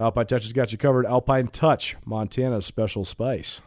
[0.00, 1.04] Alpine Touch has got you covered.
[1.04, 3.60] Alpine Touch, Montana's special spice.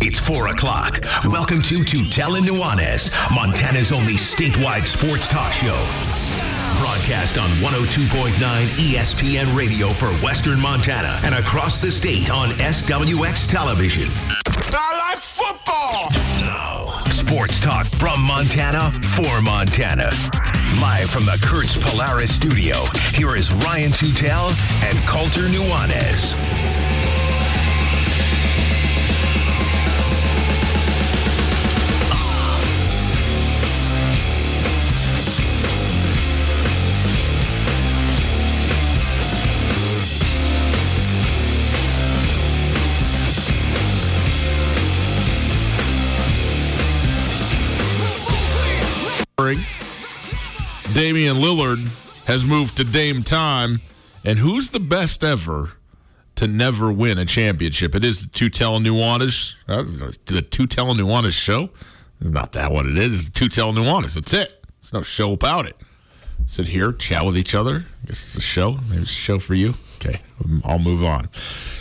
[0.00, 1.00] It's 4 o'clock.
[1.24, 6.31] Welcome to Tutela Nuanez, Montana's only statewide sports talk show.
[6.82, 14.08] Broadcast on 102.9 ESPN radio for Western Montana and across the state on SWX television.
[14.74, 16.10] I like football.
[16.40, 20.10] Now, sports talk from Montana for Montana.
[20.80, 22.82] Live from the Kurtz Polaris studio,
[23.14, 24.50] here is Ryan Tutel
[24.82, 26.91] and Colter Nuanez.
[50.94, 53.80] Damian Lillard has moved to Dame time,
[54.26, 55.72] and who's the best ever
[56.34, 57.94] to never win a championship?
[57.94, 59.84] It is the Tutel Nuanez, uh,
[60.26, 61.70] the Tutel Nuanez show.
[62.20, 63.14] It's not that what it is.
[63.14, 64.14] It's the Tutel Nuanez.
[64.14, 64.64] That's it.
[64.80, 65.76] It's no show about it.
[66.46, 67.86] Sit here, chat with each other.
[68.02, 68.72] I guess it's a show.
[68.88, 69.74] Maybe it's a show for you.
[70.04, 70.18] Okay,
[70.64, 71.28] I'll move on.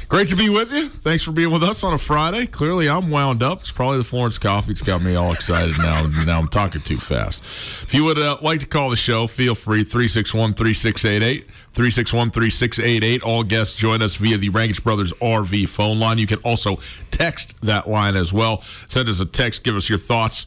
[0.08, 0.90] Great to be with you.
[0.90, 2.46] Thanks for being with us on a Friday.
[2.46, 3.62] Clearly, I'm wound up.
[3.62, 4.72] It's probably the Florence coffee.
[4.72, 6.06] It's got me all excited now.
[6.26, 7.42] Now I'm talking too fast.
[7.82, 11.46] If you would uh, like to call the show, feel free 361 3688.
[11.74, 13.24] 361 3688.
[13.24, 16.20] All guests join us via the Rankage Brothers RV phone line.
[16.20, 16.78] You can also
[17.10, 18.62] text that line as well.
[18.88, 19.64] Send us a text.
[19.64, 20.46] Give us your thoughts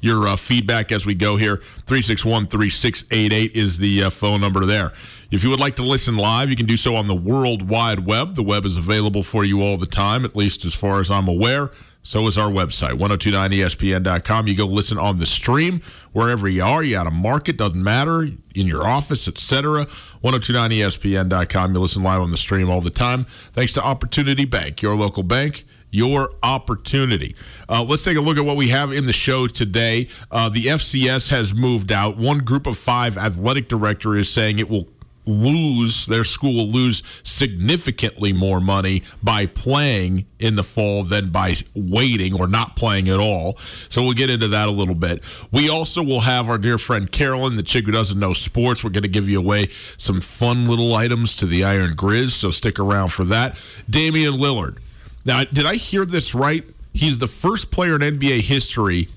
[0.00, 1.56] your uh, feedback as we go here.
[1.86, 4.92] 361 3688 is the uh, phone number there.
[5.30, 8.06] If you would like to listen live, you can do so on the World Wide
[8.06, 8.36] Web.
[8.36, 11.26] The web is available for you all the time, at least as far as I'm
[11.26, 11.72] aware.
[12.02, 14.46] So is our website, 1029ESPN.com.
[14.46, 15.80] You go listen on the stream
[16.12, 16.84] wherever you are.
[16.84, 18.22] You out of market, doesn't matter,
[18.54, 19.86] in your office, etc.
[20.22, 21.74] 1029ESPN.com.
[21.74, 23.24] You listen live on the stream all the time.
[23.52, 27.34] Thanks to Opportunity Bank, your local bank your opportunity.
[27.68, 30.08] Uh, let's take a look at what we have in the show today.
[30.30, 32.18] Uh, the FCS has moved out.
[32.18, 34.88] One group of five athletic director is saying it will
[35.26, 41.56] lose their school will lose significantly more money by playing in the fall than by
[41.74, 43.58] waiting or not playing at all.
[43.88, 45.22] So we'll get into that a little bit.
[45.50, 48.84] We also will have our dear friend Carolyn, the chick who doesn't know sports.
[48.84, 52.50] We're going to give you away some fun little items to the Iron Grizz, so
[52.50, 53.58] stick around for that.
[53.90, 54.78] Damian Lillard.
[55.24, 56.64] Now, did I hear this right?
[56.92, 59.08] He's the first player in NBA history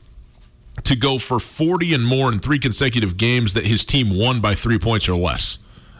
[0.84, 4.56] to go for 40 and more in three consecutive games that his team won by
[4.56, 5.60] three points or less.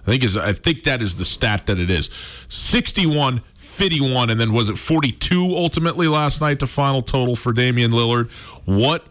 [0.10, 2.10] I think is I think that is the stat that it is.
[2.48, 7.92] 61, 51, and then was it 42 ultimately last night, the final total for Damian
[7.92, 8.32] Lillard.
[8.66, 9.06] What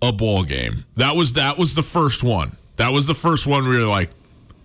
[0.00, 0.86] a ball game.
[0.96, 2.56] That was that was the first one.
[2.76, 4.08] That was the first one we you're like,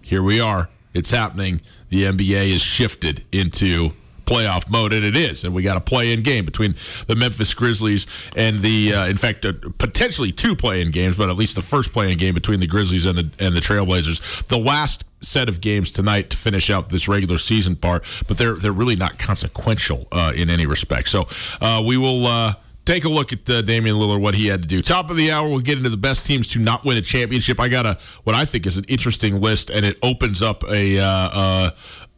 [0.01, 0.69] here we are.
[0.94, 1.60] It's happening.
[1.89, 3.92] The NBA is shifted into
[4.25, 5.44] playoff mode, and it is.
[5.44, 6.75] And we got a play-in game between
[7.07, 11.36] the Memphis Grizzlies and the, uh, in fact, uh, potentially two play-in games, but at
[11.36, 14.48] least the first play-in game between the Grizzlies and the and the Trailblazers.
[14.48, 18.56] The last set of games tonight to finish out this regular season part, but they're
[18.56, 21.10] they're really not consequential uh, in any respect.
[21.10, 21.27] So
[21.62, 22.27] uh, we will.
[22.27, 22.54] Uh,
[22.86, 24.81] take a look at uh, Damian Lillard, what he had to do.
[24.81, 27.60] Top of the hour, we'll get into the best teams to not win a championship.
[27.60, 31.00] I got a what I think is an interesting list, and it opens up a
[31.00, 31.72] uh, uh,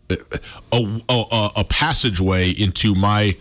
[0.10, 3.36] a, a, a passageway into my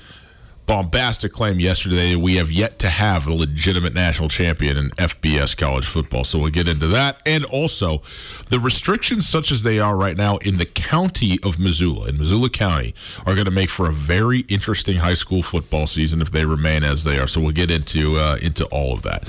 [0.67, 5.87] bombastic claim yesterday we have yet to have a legitimate national champion in FBS college
[5.87, 6.25] football.
[6.25, 7.23] So we'll get into that.
[7.25, 8.03] And also,
[8.49, 12.51] the restrictions, such as they are right now in the county of Missoula, in Missoula
[12.51, 16.45] County, are going to make for a very interesting high school football season if they
[16.45, 17.29] remain as they are.
[17.29, 19.29] So we'll get into uh, into all of that.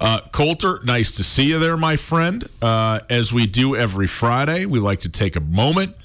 [0.00, 2.48] Uh, Colter, nice to see you there, my friend.
[2.60, 5.96] Uh, as we do every Friday, we like to take a moment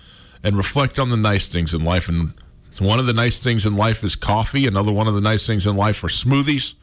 [0.43, 2.09] and reflect on the nice things in life.
[2.09, 2.33] And
[2.79, 4.67] one of the nice things in life is coffee.
[4.67, 6.75] Another one of the nice things in life are smoothies.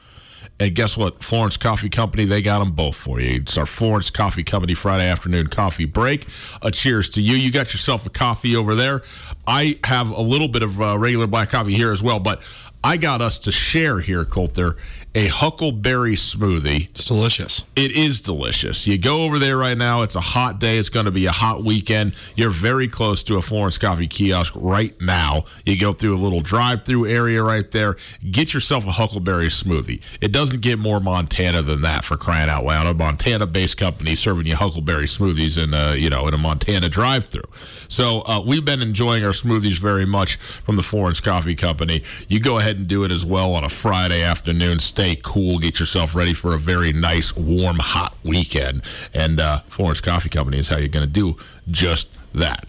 [0.58, 1.22] And guess what?
[1.22, 3.40] Florence Coffee Company, they got them both for you.
[3.40, 6.26] It's our Florence Coffee Company Friday afternoon coffee break.
[6.62, 7.36] A cheers to you.
[7.36, 9.02] You got yourself a coffee over there.
[9.46, 12.42] I have a little bit of uh, regular black coffee here as well, but
[12.82, 14.76] I got us to share here, Colter,
[15.16, 16.90] a huckleberry smoothie.
[16.90, 17.64] It's delicious.
[17.74, 18.86] It is delicious.
[18.86, 20.02] You go over there right now.
[20.02, 20.76] It's a hot day.
[20.76, 22.14] It's going to be a hot weekend.
[22.34, 25.46] You're very close to a Florence Coffee kiosk right now.
[25.64, 27.96] You go through a little drive-through area right there.
[28.30, 30.02] Get yourself a huckleberry smoothie.
[30.20, 32.86] It doesn't get more Montana than that for crying out loud.
[32.86, 37.48] A Montana-based company serving you huckleberry smoothies in a you know in a Montana drive-through.
[37.88, 42.02] So uh, we've been enjoying our smoothies very much from the Florence Coffee Company.
[42.28, 44.78] You go ahead and do it as well on a Friday afternoon.
[44.78, 45.58] Stay cool.
[45.58, 48.82] Get yourself ready for a very nice, warm, hot weekend.
[49.14, 51.36] And uh, Florence Coffee Company is how you're going to do
[51.70, 52.64] just that.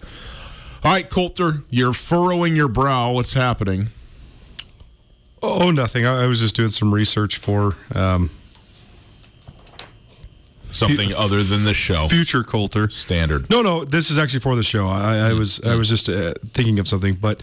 [0.84, 3.12] All right, Colter, you're furrowing your brow.
[3.12, 3.88] What's happening?
[5.42, 6.06] Oh, nothing.
[6.06, 8.30] I, I was just doing some research for um,
[10.70, 12.06] Something other than the show.
[12.08, 12.90] future Colter.
[12.90, 13.48] Standard.
[13.48, 14.86] No, no, this is actually for the show.
[14.86, 17.42] I, I was I was just uh, thinking of something, but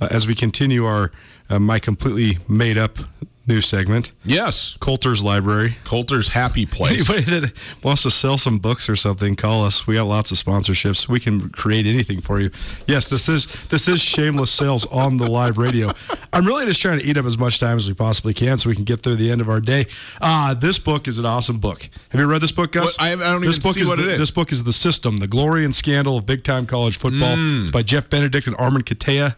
[0.00, 1.12] uh, as we continue our
[1.48, 2.98] uh, my completely made up
[3.46, 4.76] new segment, Yes.
[4.80, 5.76] Colter's Library.
[5.84, 7.08] Colter's happy place.
[7.10, 7.52] Anybody that
[7.84, 9.86] wants to sell some books or something, call us.
[9.86, 11.08] We got lots of sponsorships.
[11.08, 12.50] We can create anything for you.
[12.86, 15.92] Yes, this is this is shameless sales on the live radio.
[16.32, 18.68] I'm really just trying to eat up as much time as we possibly can so
[18.70, 19.86] we can get through the end of our day.
[20.20, 21.88] Uh, this book is an awesome book.
[22.10, 22.96] Have you read this book, Gus?
[22.98, 23.02] What?
[23.02, 24.18] I I don't this even book see is what the, it is.
[24.18, 27.72] This book is The System, The Glory and Scandal of Big Time College Football Mm.
[27.72, 29.34] By Jeff Benedict and Armen Keteyian.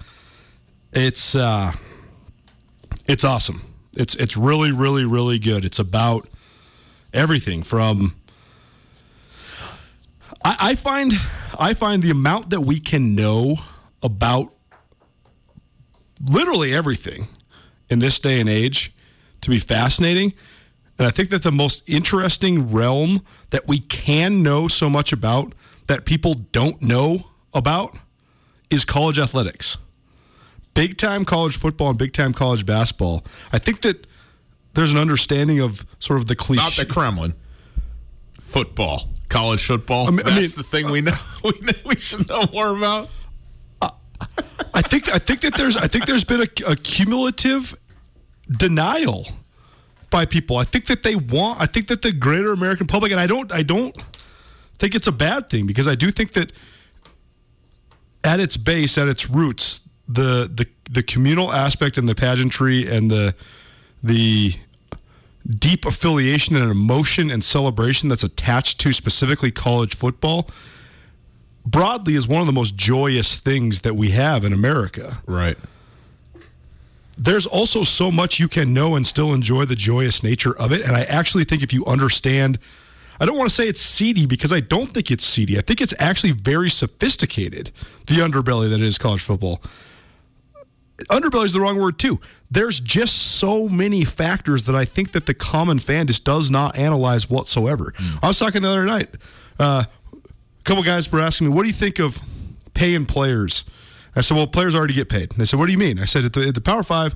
[0.92, 1.72] It's uh,
[3.06, 3.62] it's awesome.
[3.96, 5.64] It's it's really really really good.
[5.64, 6.28] It's about
[7.12, 8.14] everything from.
[10.44, 11.12] I, I find
[11.58, 13.56] I find the amount that we can know
[14.02, 14.52] about
[16.24, 17.28] literally everything
[17.88, 18.92] in this day and age
[19.40, 20.32] to be fascinating.
[20.98, 25.54] And I think that the most interesting realm that we can know so much about
[25.86, 27.98] that people don't know about
[28.70, 29.76] is college athletics.
[30.76, 33.25] Big time college football and big time college basketball.
[33.50, 34.06] I think that
[34.75, 36.62] there's an understanding of sort of the cliche.
[36.62, 37.35] Not the Kremlin.
[38.35, 39.09] Football.
[39.30, 40.06] College football.
[40.06, 42.76] I mean- I That's mean- the thing we know we, know, we should know more
[42.76, 43.11] about.
[44.75, 47.75] I think I think that there's I think there's been a, a cumulative
[48.50, 49.26] denial
[50.11, 50.59] by people.
[50.59, 51.61] I think that they want.
[51.61, 53.97] I think that the greater American public, and I don't I don't
[54.78, 56.52] think it's a bad thing because I do think that
[58.25, 63.10] at its base, at its roots, the the the communal aspect and the pageantry and
[63.10, 63.34] the
[64.02, 64.54] the
[65.58, 70.48] deep affiliation and emotion and celebration that's attached to specifically college football
[71.66, 75.20] broadly is one of the most joyous things that we have in America.
[75.26, 75.58] Right.
[77.18, 80.82] There's also so much you can know and still enjoy the joyous nature of it.
[80.82, 82.58] And I actually think if you understand,
[83.18, 85.58] I don't want to say it's seedy because I don't think it's seedy.
[85.58, 87.70] I think it's actually very sophisticated,
[88.06, 89.62] the underbelly that is college football.
[91.10, 92.20] Underbelly is the wrong word too.
[92.50, 96.76] There's just so many factors that I think that the common fan just does not
[96.76, 97.92] analyze whatsoever.
[98.22, 99.10] I was talking the other night.
[99.58, 99.84] Uh,
[100.14, 102.18] a couple guys were asking me, "What do you think of
[102.74, 103.64] paying players?"
[104.14, 106.24] I said, "Well, players already get paid." They said, "What do you mean?" I said,
[106.24, 107.14] "At the, at the Power Five,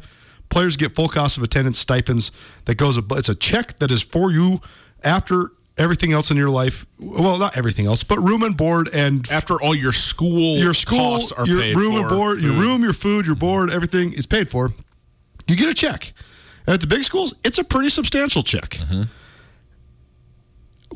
[0.51, 2.33] players get full cost of attendance stipends.
[2.67, 2.99] That goes.
[2.99, 4.61] It's a check that is for you
[5.03, 6.87] after everything else in your life.
[6.99, 10.99] Well, not everything else, but room and board and After all your school your school,
[10.99, 14.13] costs are your paid room for, and board, your room, your food, your board, everything
[14.13, 14.73] is paid for.
[15.49, 16.13] You get a check.
[16.67, 18.71] And at the big schools, it's a pretty substantial check.
[18.71, 19.03] Mm-hmm.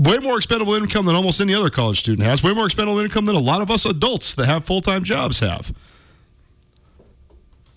[0.02, 2.42] Way more expendable income than almost any other college student has.
[2.42, 5.40] Way more expendable income than a lot of us adults that have full time jobs
[5.40, 5.72] have.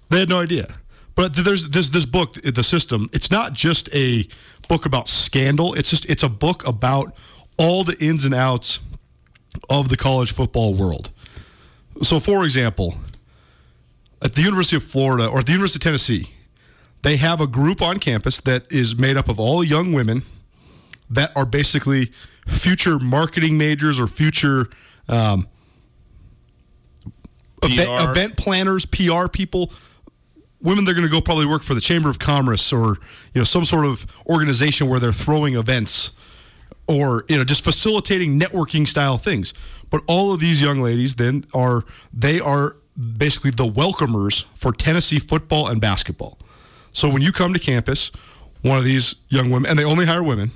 [0.10, 0.78] They had no idea.
[1.16, 3.10] But there's this this book, the system.
[3.12, 4.28] It's not just a
[4.68, 5.74] book about scandal.
[5.74, 7.16] It's just it's a book about
[7.58, 8.80] all the ins and outs
[9.70, 11.12] of the college football world.
[12.04, 12.96] So, for example,
[14.22, 16.32] at the University of Florida or at the University of Tennessee,
[17.02, 20.24] they have a group on campus that is made up of all young women
[21.10, 22.12] that are basically
[22.46, 24.68] future marketing majors or future
[25.08, 25.48] um,
[27.64, 29.72] event, event planners, PR people.
[30.62, 32.98] Women they're going to go probably work for the Chamber of Commerce or
[33.34, 36.12] you know some sort of organization where they're throwing events
[36.88, 39.54] or you know just facilitating networking style things.
[39.90, 41.84] But all of these young ladies then are
[42.14, 42.78] they are
[43.18, 46.40] basically the welcomers for Tennessee football and basketball.
[46.92, 48.12] So when you come to campus,
[48.62, 50.52] one of these young women and they only hire women,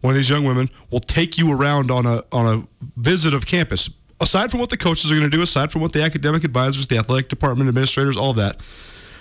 [0.00, 2.66] one of these young women will take you around on a on a
[3.00, 3.88] visit of campus.
[4.20, 6.86] Aside from what the coaches are going to do, aside from what the academic advisors,
[6.86, 8.60] the athletic department administrators, all that,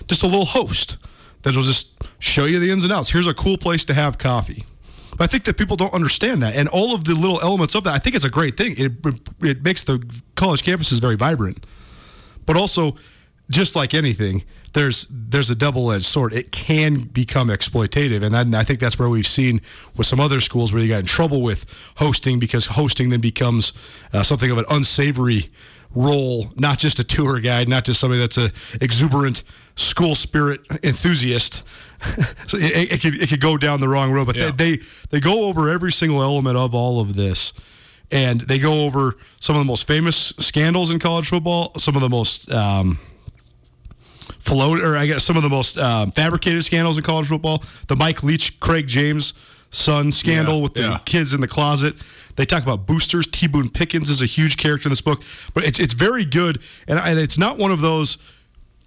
[0.08, 0.98] just a little host
[1.42, 3.12] that'll just show you the ins and outs.
[3.12, 4.66] Here's a cool place to have coffee.
[5.18, 7.86] But I think that people don't understand that, and all of the little elements of
[7.86, 7.94] that.
[7.94, 8.76] I think it's a great thing.
[8.78, 8.92] It
[9.42, 10.04] it makes the
[10.36, 11.66] college campuses very vibrant,
[12.46, 12.98] but also,
[13.50, 14.44] just like anything,
[14.74, 16.34] there's there's a double edged sword.
[16.34, 19.62] It can become exploitative, and I, think that's where we've seen
[19.96, 23.72] with some other schools where you got in trouble with hosting because hosting then becomes
[24.12, 25.50] uh, something of an unsavory
[25.96, 29.44] role, not just a tour guide, not just somebody that's a exuberant
[29.75, 31.64] school spirit enthusiast.
[32.48, 34.52] so it, it, could, it could go down the wrong road, but Yeah.
[34.52, 37.54] they, they they go over every single element of all of this,
[38.12, 42.02] and they go over some of the most famous scandals in college football, some of
[42.02, 43.00] the most um,
[44.40, 47.64] float, or I guess some of the most um, fabricated scandals in college football.
[47.88, 49.34] The Mike Leach, Craig James
[49.75, 51.00] son scandal Yeah, with the yeah.
[51.05, 51.96] kids in the closet.
[52.36, 53.27] They talk about boosters.
[53.27, 53.48] T.
[53.48, 57.00] Boone Pickens is a huge character in this book, but it's it's very good, and,
[57.00, 58.17] and it's not one of those.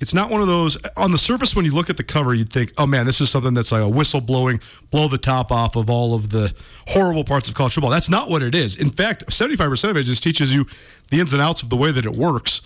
[0.00, 2.52] It's not one of those on the surface when you look at the cover, you'd
[2.52, 4.60] think, oh man, this is something that's like a whistle blowing,
[4.92, 6.54] blow the top off of all of the
[6.86, 7.90] horrible parts of college football.
[7.90, 8.76] That's not what it is.
[8.76, 10.66] In fact, 75% of it just teaches you
[11.10, 12.60] the ins and outs of the way that it works.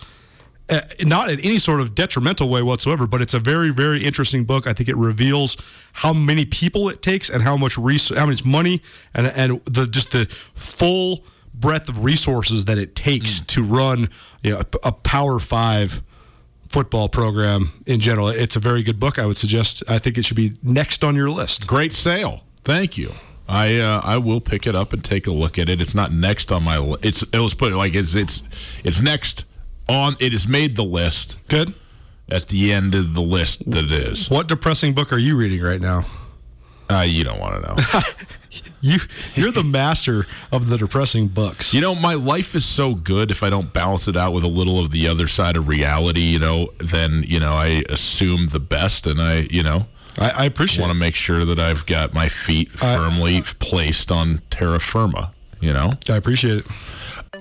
[0.69, 4.45] Uh, not in any sort of detrimental way whatsoever, but it's a very, very interesting
[4.45, 4.65] book.
[4.65, 5.57] I think it reveals
[5.91, 8.81] how many people it takes and how much res- how much money
[9.13, 14.07] and and the just the full breadth of resources that it takes to run
[14.41, 16.01] you know, a, a Power Five
[16.69, 18.29] football program in general.
[18.29, 19.19] It's a very good book.
[19.19, 19.83] I would suggest.
[19.87, 21.67] I think it should be next on your list.
[21.67, 22.45] Great sale.
[22.63, 23.11] Thank you.
[23.47, 25.81] I uh, I will pick it up and take a look at it.
[25.81, 28.41] It's not next on my li- it's it was put like it's it's
[28.85, 29.45] it's next
[29.87, 31.73] on it has made the list Good.
[32.29, 34.29] at the end of the list that it is.
[34.29, 36.05] What depressing book are you reading right now?
[36.89, 38.01] Uh, you don't want to know.
[38.81, 38.99] You
[39.33, 41.73] you're the master of the depressing books.
[41.73, 44.49] You know, my life is so good if I don't balance it out with a
[44.49, 48.59] little of the other side of reality, you know, then, you know, I assume the
[48.59, 49.87] best and I, you know,
[50.19, 50.81] I, I appreciate.
[50.81, 55.71] want to make sure that I've got my feet firmly placed on terra firma, you
[55.71, 55.93] know?
[56.09, 56.67] I appreciate it.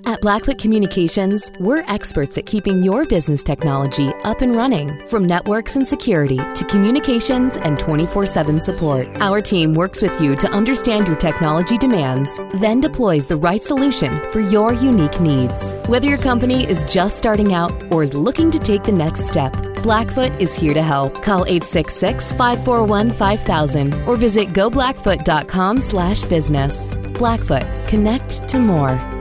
[0.07, 5.07] At Blackfoot Communications, we're experts at keeping your business technology up and running.
[5.07, 10.35] From networks and security to communications and 24 7 support, our team works with you
[10.37, 15.75] to understand your technology demands, then deploys the right solution for your unique needs.
[15.89, 19.53] Whether your company is just starting out or is looking to take the next step,
[19.83, 21.23] Blackfoot is here to help.
[21.23, 26.95] Call 866 541 5000 or visit goblackfoot.com slash business.
[26.95, 29.12] Blackfoot, connect to more.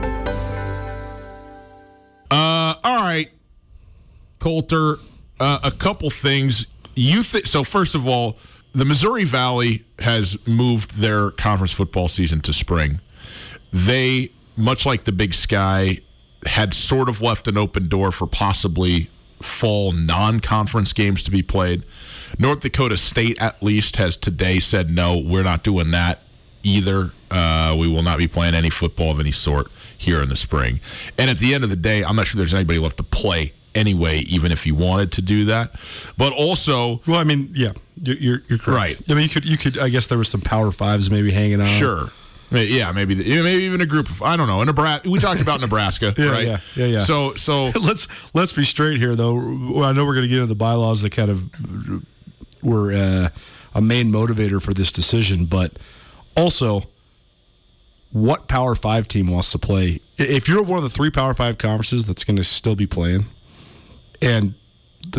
[2.32, 3.30] Uh, all right,
[4.38, 4.96] Colter.
[5.38, 6.66] Uh, a couple things.
[6.94, 8.38] You th- so first of all,
[8.72, 13.00] the Missouri Valley has moved their conference football season to spring.
[13.70, 15.98] They, much like the Big Sky,
[16.46, 19.10] had sort of left an open door for possibly
[19.42, 21.84] fall non conference games to be played.
[22.38, 26.22] North Dakota State, at least, has today said, no, we're not doing that
[26.62, 27.10] either.
[27.30, 30.80] Uh, we will not be playing any football of any sort here in the spring.
[31.16, 33.52] And at the end of the day, I'm not sure there's anybody left to play
[33.74, 35.74] anyway, even if you wanted to do that.
[36.18, 38.68] But also, Well, I mean, yeah, you're you're, correct.
[38.68, 39.02] Right.
[39.10, 39.78] I mean, you could you could.
[39.78, 41.66] I guess there was some Power Fives maybe hanging on.
[41.66, 42.10] Sure.
[42.50, 44.62] Yeah, maybe the- maybe even a group of I don't know.
[44.62, 45.08] Nebraska.
[45.08, 46.46] We talked about Nebraska, Yeah, right?
[46.46, 47.04] yeah, yeah, yeah.
[47.04, 49.82] So so let's let's be straight here, though.
[49.84, 51.48] I know we're going to get into the bylaws that kind of
[52.62, 53.28] were uh,
[53.74, 55.72] a main motivator for this decision, but
[56.36, 56.82] also,
[58.12, 60.00] what Power Five team wants to play?
[60.18, 63.26] If you're one of the three Power Five conferences that's going to still be playing,
[64.20, 64.54] and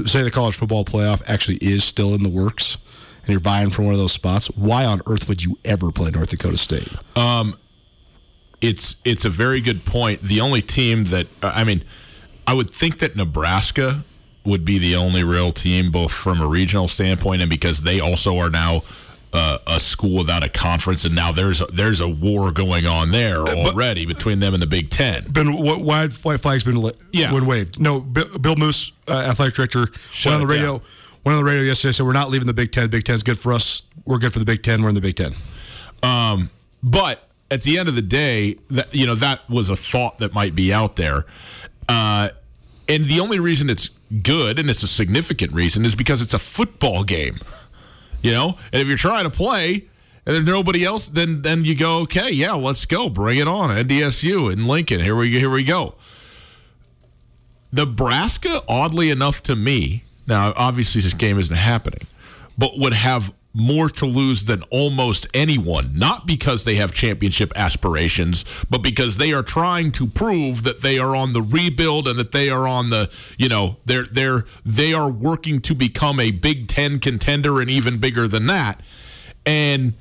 [0.05, 2.77] say the college football playoff actually is still in the works,
[3.23, 6.11] and you're vying for one of those spots, why on earth would you ever play
[6.11, 6.89] North Dakota State?
[7.15, 7.57] Um,
[8.61, 10.21] it's it's a very good point.
[10.21, 11.83] The only team that uh, I mean,
[12.47, 14.03] I would think that Nebraska
[14.45, 18.37] would be the only real team, both from a regional standpoint and because they also
[18.37, 18.83] are now.
[19.35, 23.09] Uh, a school without a conference, and now there's a, there's a war going on
[23.09, 25.25] there already between them and the Big Ten.
[25.31, 27.31] been wh- why white flags been Yeah.
[27.31, 27.79] been waved.
[27.79, 30.77] No, Bill, Bill Moos, uh, athletic director, Shut went on the radio.
[30.77, 30.81] down.
[31.25, 31.93] Went on the radio yesterday.
[31.93, 32.91] Said we're not leaving the Big Ten.
[32.91, 33.81] Big Ten's good for us.
[34.05, 34.83] We're good for the Big Ten.
[34.83, 35.33] We're in the Big Ten.
[36.03, 36.51] Um,
[36.83, 40.33] but at the end of the day, that you know that was a thought that
[40.35, 41.25] might be out there,
[41.89, 42.29] uh,
[42.87, 43.89] and the only reason it's
[44.21, 47.39] good and it's a significant reason is because it's a football game.
[48.23, 49.85] You know, and if you're trying to play
[50.25, 53.69] and there's nobody else, then then you go, okay, yeah, let's go, bring it on,
[53.69, 55.01] NDSU in Lincoln.
[55.01, 55.95] Here we here we go.
[57.71, 62.07] Nebraska, oddly enough to me, now obviously this game isn't happening,
[62.57, 68.43] but would have more to lose than almost anyone, not because they have championship aspirations,
[68.69, 72.31] but because they are trying to prove that they are on the rebuild and that
[72.31, 76.67] they are on the, you know, they're they're they are working to become a Big
[76.67, 78.81] 10 contender and even bigger than that.
[79.45, 79.93] And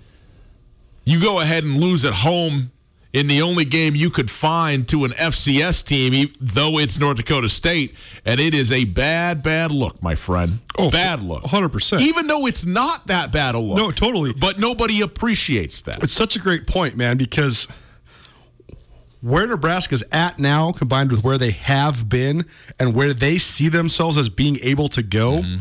[1.05, 2.72] you go ahead and lose at home
[3.12, 7.48] in the only game you could find to an FCS team, though it's North Dakota
[7.48, 7.94] State,
[8.25, 10.61] and it is a bad, bad look, my friend.
[10.79, 12.01] Oh, bad look, 100%.
[12.01, 13.77] Even though it's not that bad a look.
[13.77, 14.33] No, totally.
[14.33, 16.03] But nobody appreciates that.
[16.03, 17.68] It's such a great point, man, because
[19.20, 22.46] where Nebraska's at now, combined with where they have been
[22.79, 25.61] and where they see themselves as being able to go, mm-hmm.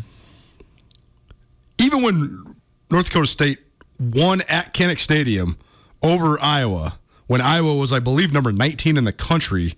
[1.80, 2.56] even when
[2.90, 3.60] North Dakota State
[4.00, 5.58] won at Kinnick Stadium
[6.02, 6.98] over Iowa,
[7.32, 9.76] when Iowa was, I believe, number 19 in the country,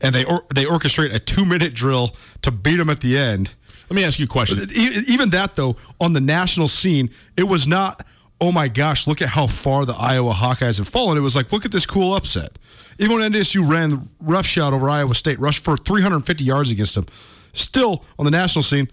[0.00, 3.54] and they or, they orchestrate a two minute drill to beat them at the end.
[3.88, 4.58] Let me ask you a question.
[5.06, 8.04] Even that, though, on the national scene, it was not,
[8.40, 11.16] oh my gosh, look at how far the Iowa Hawkeyes have fallen.
[11.16, 12.58] It was like, look at this cool upset.
[12.98, 17.06] Even when NDSU ran roughshod over Iowa State, rushed for 350 yards against them,
[17.52, 18.90] still on the national scene,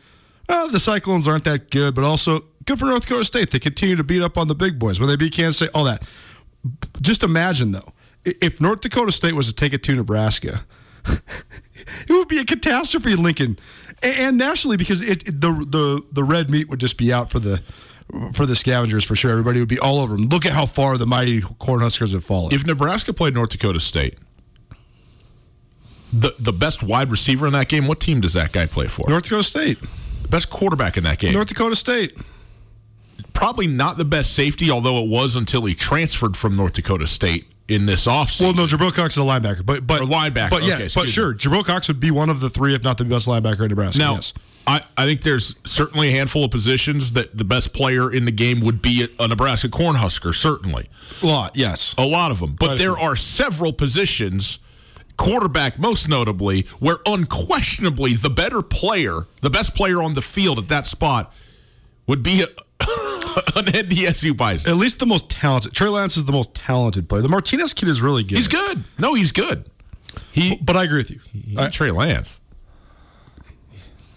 [0.47, 3.49] uh, the Cyclones aren't that good, but also good for North Dakota State.
[3.49, 5.85] They continue to beat up on the big boys when they beat Kansas State, all
[5.85, 6.03] that.
[7.01, 7.93] Just imagine, though,
[8.25, 10.63] if North Dakota State was to take it to Nebraska,
[11.05, 13.59] it would be a catastrophe in Lincoln
[14.01, 17.29] and, and nationally because it, it- the the the red meat would just be out
[17.29, 17.61] for the
[18.33, 19.31] for the scavengers for sure.
[19.31, 20.27] Everybody would be all over them.
[20.29, 22.53] Look at how far the mighty Cornhuskers have fallen.
[22.53, 24.17] If Nebraska played North Dakota State,
[26.13, 29.09] the the best wide receiver in that game, what team does that guy play for?
[29.09, 29.79] North Dakota State,
[30.29, 31.33] best quarterback in that game.
[31.33, 32.17] North Dakota State.
[33.33, 37.45] Probably not the best safety, although it was until he transferred from North Dakota State
[37.67, 38.41] in this offseason.
[38.41, 41.09] Well, no, Jabril Cox is a linebacker, but but Or linebacker, But yeah, okay, but
[41.09, 43.69] sure, Jabril Cox would be one of the three, if not the best linebacker in
[43.69, 43.99] Nebraska.
[43.99, 44.33] Now, yes.
[44.67, 48.31] I, I think there's certainly a handful of positions that the best player in the
[48.31, 50.89] game would be a Nebraska Cornhusker, certainly.
[51.21, 51.93] a lot, yes.
[51.97, 52.55] A lot of them.
[52.59, 54.57] But a there are several positions,
[55.17, 60.67] quarterback most notably, where unquestionably the better player, the best player on the field at
[60.69, 61.31] that spot,
[62.07, 62.47] would be a,
[63.55, 64.71] an NDSU Bison.
[64.71, 65.73] At least the most talented.
[65.73, 67.21] Trey Lance is the most talented player.
[67.21, 68.37] The Martinez kid is really good.
[68.37, 68.83] He's good.
[68.97, 69.69] No, he's good.
[70.31, 71.19] He, But I agree with you.
[71.31, 72.39] he Trey Lance.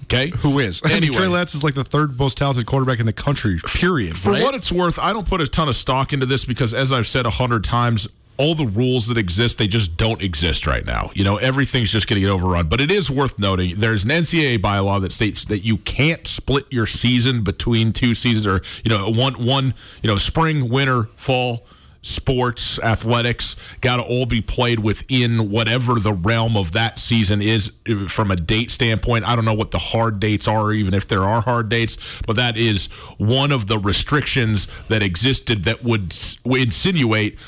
[0.05, 0.31] Okay.
[0.39, 0.81] Who is?
[0.83, 1.17] I mean, Anyway.
[1.17, 4.17] Trey Lance is like the third most talented quarterback in the country, period.
[4.17, 4.43] For right?
[4.43, 7.07] what it's worth, I don't put a ton of stock into this because, as I've
[7.07, 8.09] said a hundred times,
[8.39, 11.11] all the rules that exist, they just don't exist right now.
[11.15, 12.69] You know, everything's just going to get overrun.
[12.69, 16.65] But it is worth noting there's an NCAA bylaw that states that you can't split
[16.71, 21.67] your season between two seasons or, you know, one, one, you know, spring, winter, fall.
[22.01, 27.73] sports, athletics, got to all be played within whatever the realm of that season is
[27.91, 29.27] uh, from a date standpoint.
[29.27, 32.37] I don't know what the hard dates are, even if there are hard dates, but
[32.37, 32.87] that is
[33.19, 37.39] one of the restrictions that existed that would insinuate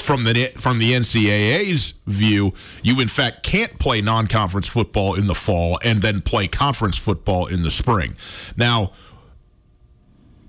[0.00, 5.34] from the from the NCAA's view, you in fact can't play non-conference football in the
[5.34, 8.16] fall and then play conference football in the spring.
[8.56, 8.92] Now,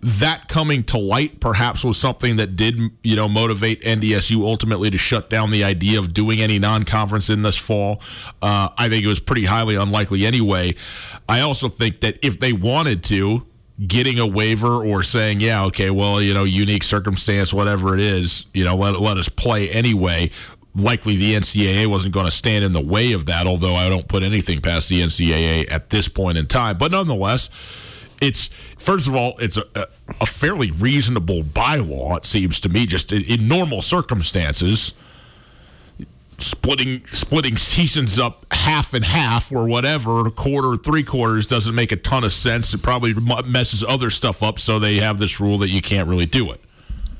[0.01, 4.97] that coming to light perhaps was something that did you know motivate NDSU ultimately to
[4.97, 8.01] shut down the idea of doing any non-conference in this fall.
[8.41, 10.75] Uh, I think it was pretty highly unlikely anyway.
[11.27, 13.45] I also think that if they wanted to,
[13.87, 18.45] getting a waiver or saying, yeah, okay, well, you know, unique circumstance, whatever it is,
[18.53, 20.31] you know, let let us play anyway.
[20.75, 24.07] Likely the NCAA wasn't going to stand in the way of that, although I don't
[24.07, 26.77] put anything past the NCAA at this point in time.
[26.77, 27.49] But nonetheless
[28.21, 29.87] it's first of all, it's a,
[30.19, 32.17] a fairly reasonable bylaw.
[32.17, 34.93] It seems to me, just in, in normal circumstances,
[36.41, 41.91] splitting splitting seasons up half and half or whatever, a quarter, three quarters doesn't make
[41.91, 42.73] a ton of sense.
[42.73, 43.13] It probably
[43.45, 44.59] messes other stuff up.
[44.59, 46.61] So they have this rule that you can't really do it.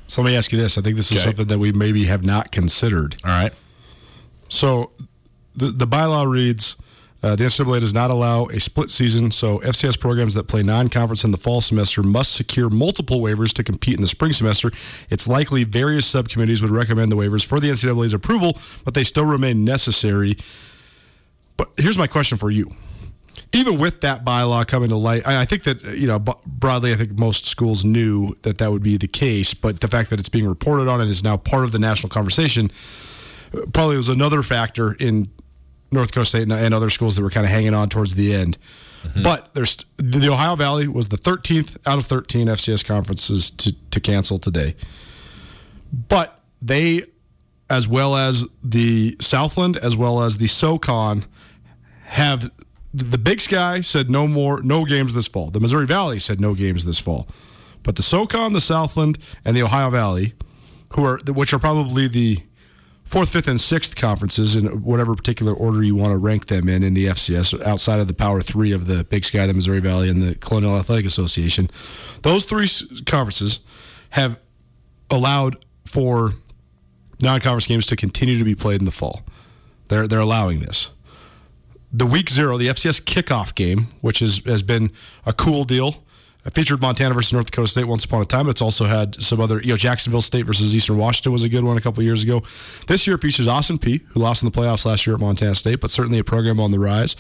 [0.08, 0.78] So let me ask you this.
[0.78, 1.26] I think this is Okay.
[1.26, 3.16] something that we maybe have not considered.
[3.24, 3.54] All right.
[4.48, 4.92] So
[5.56, 6.76] the, the bylaw reads
[7.22, 10.88] uh, the NCAA does not allow a split season, so FCS programs that play non
[10.88, 14.72] conference in the fall semester must secure multiple waivers to compete in the spring semester.
[15.10, 19.26] It's likely various subcommittees would recommend the waivers for the NCAA's approval, but they still
[19.26, 20.38] remain necessary.
[21.58, 22.74] But here's my question for you.
[23.52, 26.96] Even with that bylaw coming to light, I I think that, you know, broadly, I
[26.96, 30.30] think most schools knew that that would be the case, but the fact that it's
[30.30, 32.70] being reported on and is now part of the national conversation
[33.74, 35.28] probably was another factor in
[35.92, 38.58] North Coast State and, other schools that were kind of hanging on towards the end.
[39.04, 39.24] Mm-hmm.
[39.24, 44.00] But there's the Ohio Valley was the 13th out of 13 FCS conferences to, to
[44.00, 44.76] cancel today.
[45.92, 47.04] But they,
[47.70, 51.26] as well as the Southland, as well as the SoCon,
[52.04, 52.52] have
[52.94, 55.50] the Big Sky said no more, no games this fall.
[55.52, 57.28] The Missouri Valley said no games this fall.
[57.84, 60.34] But the SoCon, the Southland, and the Ohio Valley,
[60.94, 62.40] who are which are probably the
[63.10, 66.84] fourth, fifth, and sixth conferences in whatever particular order you want to rank them in
[66.84, 70.10] in the FCS, outside of the Power Three of the Big Sky, the Missouri Valley,
[70.10, 71.72] and the Colonial Athletic Association.
[72.22, 72.68] Those three
[73.08, 73.62] conferences
[74.12, 74.40] have
[75.10, 76.34] allowed for
[77.20, 79.24] non-conference games to continue to be played in the fall.
[79.88, 80.92] They're they're allowing this.
[81.92, 84.92] The week zero, the FCS kickoff game, which is, has been
[85.26, 86.04] a cool deal.
[86.46, 88.48] It featured Montana versus North Dakota State once upon a time.
[88.48, 91.64] It's also had some other, you know, Jacksonville State versus Eastern Washington was a good
[91.64, 92.44] one a couple years ago.
[92.88, 95.82] This year features Austin Peay, who lost in the playoffs last year at Montana State,
[95.82, 97.18] but certainly a program on the rise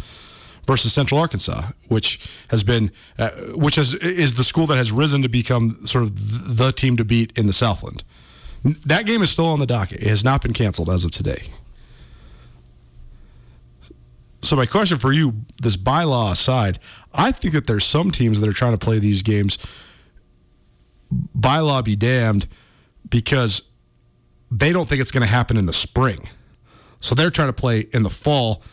[0.66, 5.22] versus Central Arkansas, which has been, uh, which has is the school that has risen
[5.22, 8.04] to become sort of the team to beat in the Southland.
[8.64, 10.02] That game is still on the docket.
[10.02, 11.50] It has not been canceled as of today.
[14.42, 16.80] So my question for you, this bylaw aside,
[17.14, 19.58] I think that there's some teams that are trying to play these games.
[21.38, 22.48] Bylaw be damned,
[23.10, 23.64] because
[24.52, 26.30] they don't think it's going to happen in the spring.
[27.00, 28.64] So they're trying to play in the fall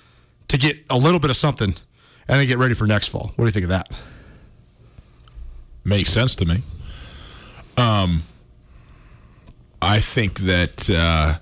[0.49, 1.75] to get a little bit of something
[2.29, 3.33] and then get ready for next fall.
[3.37, 3.91] What do you think of that?
[5.85, 6.63] Makes sense to me.
[7.77, 8.25] Um,
[9.81, 11.39] I think that uh,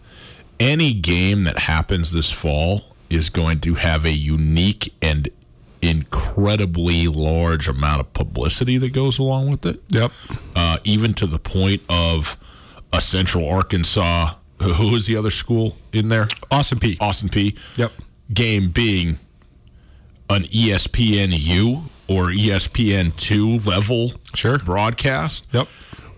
[0.61, 5.29] any game that happens this fall is going to have a unique and
[5.83, 9.83] incredibly large amount of publicity that goes along with it.
[9.90, 10.12] Yep.
[10.57, 12.37] Uh, even to the point of
[12.93, 14.35] a Central Arkansas.
[14.61, 16.29] Who is the other school in there?
[16.51, 16.97] Austin Peay.
[17.01, 17.57] Austin Peay.
[17.77, 17.93] Yep.
[18.33, 19.19] Game being
[20.31, 24.59] an E ESPNU or E ESPN2 level Sure.
[24.59, 25.45] broadcast.
[25.53, 25.69] Yep.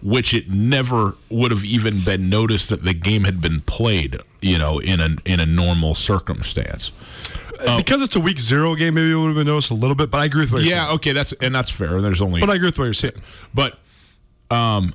[0.06, 4.56] Which it never would have even been noticed that the game had been played, you
[4.56, 6.92] know, in a in a normal circumstance.
[7.76, 10.10] because it's a week zero game, maybe it would have been noticed a little bit,
[10.12, 10.88] but I agree with what you're Yeah, saying.
[10.90, 11.96] Yeah, okay, that's and that's fair.
[11.96, 13.14] And there's only But I agree with what you're saying.
[13.52, 13.78] But
[14.50, 14.94] um,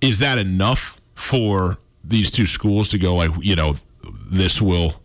[0.00, 3.76] is that enough for these two schools to go like you know
[4.28, 5.00] this will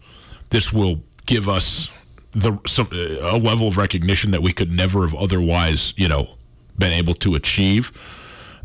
[0.49, 1.89] this will give us
[2.31, 6.37] the some, a level of recognition that we could never have otherwise you know
[6.79, 7.91] been able to achieve?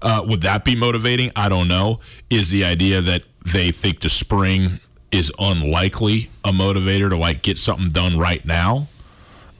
[0.00, 1.32] Uh, would that be motivating?
[1.34, 2.00] I don't know.
[2.30, 7.58] Is the idea that they think the spring is unlikely a motivator to like get
[7.58, 8.88] something done right now?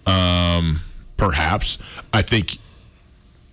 [0.07, 0.81] Um,
[1.17, 1.79] perhaps.
[2.13, 2.59] I think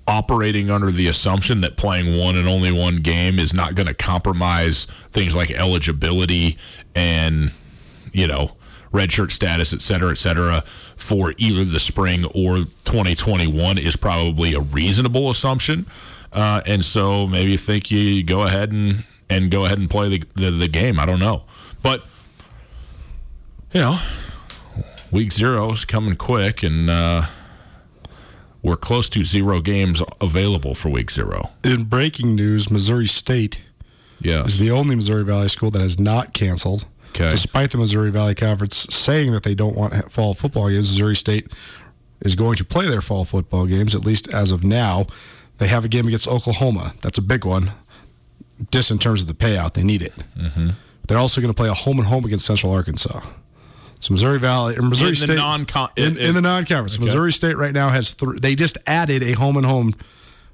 [0.07, 3.93] operating under the assumption that playing one and only one game is not going to
[3.93, 6.57] compromise things like eligibility
[6.95, 7.51] and
[8.11, 8.51] you know
[8.91, 10.63] redshirt status, et cetera, et cetera,
[10.95, 15.85] for either the spring or 2021 is probably a reasonable assumption.
[16.33, 20.09] uh, and so maybe you think you go ahead and and go ahead and play
[20.09, 20.99] the, the the game.
[20.99, 21.43] I don't know,
[21.81, 22.03] but
[23.73, 23.99] you know,
[25.11, 27.25] week zero is coming quick, and uh,
[28.61, 31.51] we're close to zero games available for week zero.
[31.63, 33.61] In breaking news, Missouri State
[34.21, 36.85] Yeah, is the only Missouri Valley school that has not canceled.
[37.13, 37.31] Okay.
[37.31, 41.47] Despite the Missouri Valley Conference saying that they don't want fall football games, Missouri State
[42.21, 45.05] is going to play their fall football games, at least as of now.
[45.57, 46.93] They have a game against Oklahoma.
[47.01, 47.71] That's a big one.
[48.71, 50.13] Just in terms of the payout, they need it.
[50.37, 50.69] Mm-hmm.
[51.07, 53.19] They're also going to play a home and home against Central Arkansas.
[53.99, 55.37] So Missouri Valley or Missouri In State
[55.97, 56.97] in, in- in the non-conference.
[56.99, 58.39] Missouri State right now has three.
[58.39, 59.93] They just added a home and home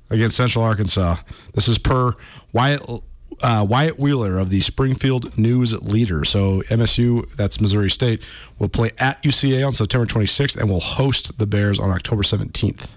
[0.09, 1.17] against Central Arkansas.
[1.53, 2.11] This is per
[2.53, 2.81] Wyatt
[3.41, 6.25] uh, Wyatt Wheeler of the Springfield News Leader.
[6.25, 8.23] So MSU, that's Missouri State,
[8.59, 12.95] will play at UCA on September 26th and will host the Bears on October 17th.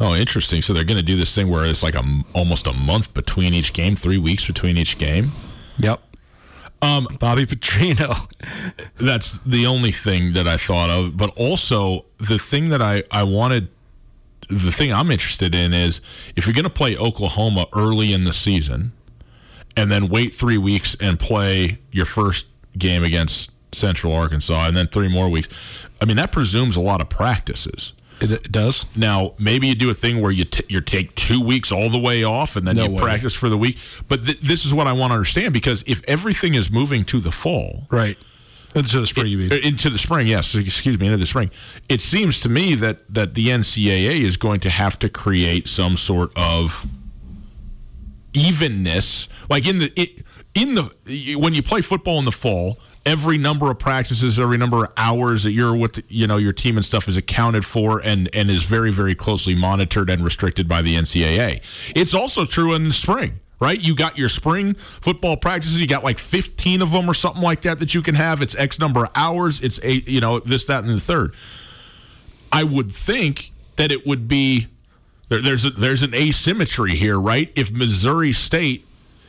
[0.00, 0.60] Oh, interesting.
[0.62, 3.54] So they're going to do this thing where it's like a almost a month between
[3.54, 5.32] each game, three weeks between each game.
[5.78, 6.00] Yep.
[6.82, 8.28] Um, Bobby Petrino.
[8.96, 11.16] That's the only thing that I thought of.
[11.16, 13.68] But also, the thing that I, I wanted,
[14.50, 16.00] the thing I'm interested in is
[16.34, 18.92] if you're going to play Oklahoma early in the season
[19.76, 22.46] and then wait three weeks and play your first
[22.78, 25.48] game against Central Arkansas and then three more weeks,
[26.00, 27.92] I mean, that presumes a lot of practices.
[28.20, 28.86] It, it does.
[28.94, 31.98] Now, maybe you do a thing where you t- you take two weeks all the
[31.98, 33.02] way off and then No you way.
[33.02, 33.78] practice for the week.
[34.06, 37.18] But th- this is what I want to understand because if everything is moving to
[37.18, 38.16] the fall, Right.
[38.76, 39.52] Into the spring, you mean?
[39.52, 41.50] uh, into the spring, yes, excuse me, into the spring,
[41.88, 45.96] it seems to me that that the NCAA is going to have to create some
[45.96, 46.84] sort of
[48.34, 50.22] evenness, like in the
[50.54, 52.78] in the when you play football in the fall.
[53.06, 56.78] Every number of practices, every number of hours that you're with, you know, your team
[56.78, 60.80] and stuff is accounted for and and is very very closely monitored and restricted by
[60.80, 61.60] the NCAA.
[61.94, 63.80] It's also true in the spring right?
[63.80, 65.80] You got your spring football practices.
[65.80, 68.42] You got like 15 of them or something like that that you can have.
[68.42, 69.60] It's X number of hours.
[69.62, 71.34] It's eight, you know, this, that, and the third.
[72.52, 74.66] I would think that it would be
[75.34, 77.50] there, there's a, there's an asymmetry here, right?
[77.54, 78.86] If Missouri State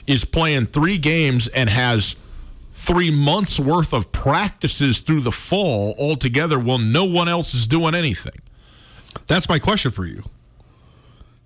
[0.08, 2.16] is playing three games and has
[2.72, 7.96] three months worth of practices through the fall altogether, well, no one else is doing
[7.96, 8.40] anything.
[9.28, 10.24] That's my question for you.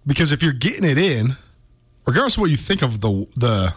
[0.05, 1.37] Because if you're getting it in,
[2.05, 3.73] regardless of what you think of the the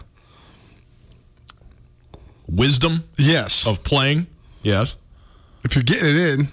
[2.47, 4.27] Wisdom yes, of playing,
[4.63, 4.95] yes.
[5.63, 6.47] if you're getting it in,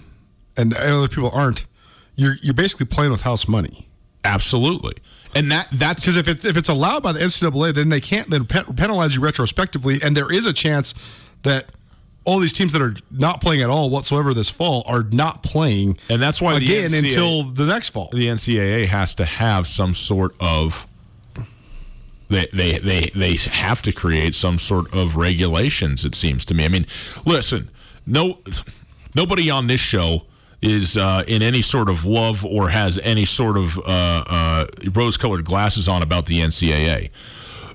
[0.57, 1.67] and other people aren't,
[2.15, 3.89] you're you're basically playing with house money.
[4.25, 4.95] Absolutely.
[5.35, 8.29] And that that's Because if it's if it's allowed by the NCAA, then they can't
[8.29, 10.95] then pe- penalize you retrospectively, and there is a chance
[11.43, 11.67] that
[12.25, 15.97] all these teams that are not playing at all whatsoever this fall are not playing,
[16.11, 18.11] And that's why the again NCAA until the next fall.
[18.13, 20.87] the NCAA has to have some sort of
[22.29, 26.05] they, they they they have to create some sort of regulations.
[26.05, 26.65] It seems to me.
[26.65, 26.87] I mean,
[27.25, 27.71] listen,
[28.07, 28.39] no
[29.15, 30.27] nobody on this show
[30.63, 35.45] is uh, in any sort of love or has any sort of uh, uh, rose-colored
[35.45, 37.11] glasses on about the NCAA,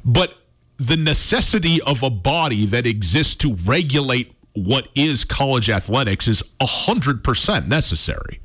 [0.04, 0.36] but
[0.78, 7.24] the necessity of a body that exists to regulate what is college athletics is hundred
[7.24, 8.39] percent necessary.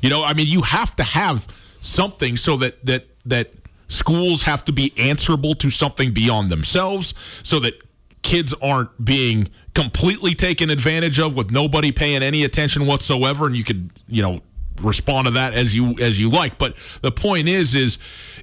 [0.00, 1.46] You know, I mean, you have to have
[1.80, 3.52] something so that that that
[3.88, 7.74] schools have to be answerable to something beyond themselves, so that
[8.22, 13.64] kids aren't being completely taken advantage of with nobody paying any attention whatsoever, and you
[13.64, 14.40] could, you know,
[14.80, 16.58] respond to that as you as you like.
[16.58, 17.98] But the point is, is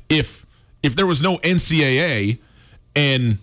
[0.10, 0.46] if
[0.84, 2.40] if there was no NCAA
[2.96, 3.40] and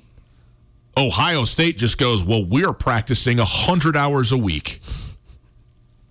[0.96, 4.80] Ohio State just goes, well, we're practicing 100 hours a week.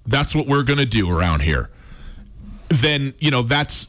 [0.05, 1.71] That's what we're going to do around here.
[2.69, 3.87] Then, you know, that's,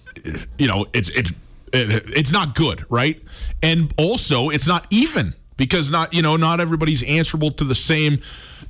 [0.59, 1.33] you know, it's, it's,
[1.73, 3.23] it's not good, right?
[3.63, 8.21] And also, it's not even because not, you know, not everybody's answerable to the same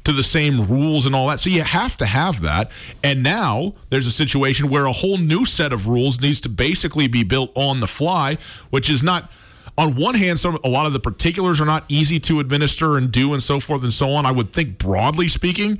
[0.04, 1.40] to the same rules and all that.
[1.40, 2.70] So you have to have that.
[3.02, 7.08] And now there's a situation where a whole new set of rules needs to basically
[7.08, 8.38] be built on the fly,
[8.70, 9.30] which is not
[9.78, 13.12] on one hand, some a lot of the particulars are not easy to administer and
[13.12, 14.24] do and so forth and so on.
[14.24, 15.78] I would think broadly speaking,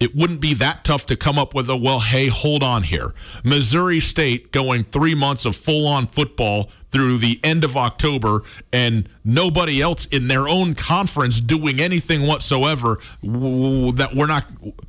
[0.00, 3.14] it wouldn't be that tough to come up with a well, hey, hold on here.
[3.42, 9.08] Missouri State going three months of full on football through the end of October and
[9.24, 12.98] nobody else in their own conference doing anything whatsoever.
[13.22, 14.46] That we're not,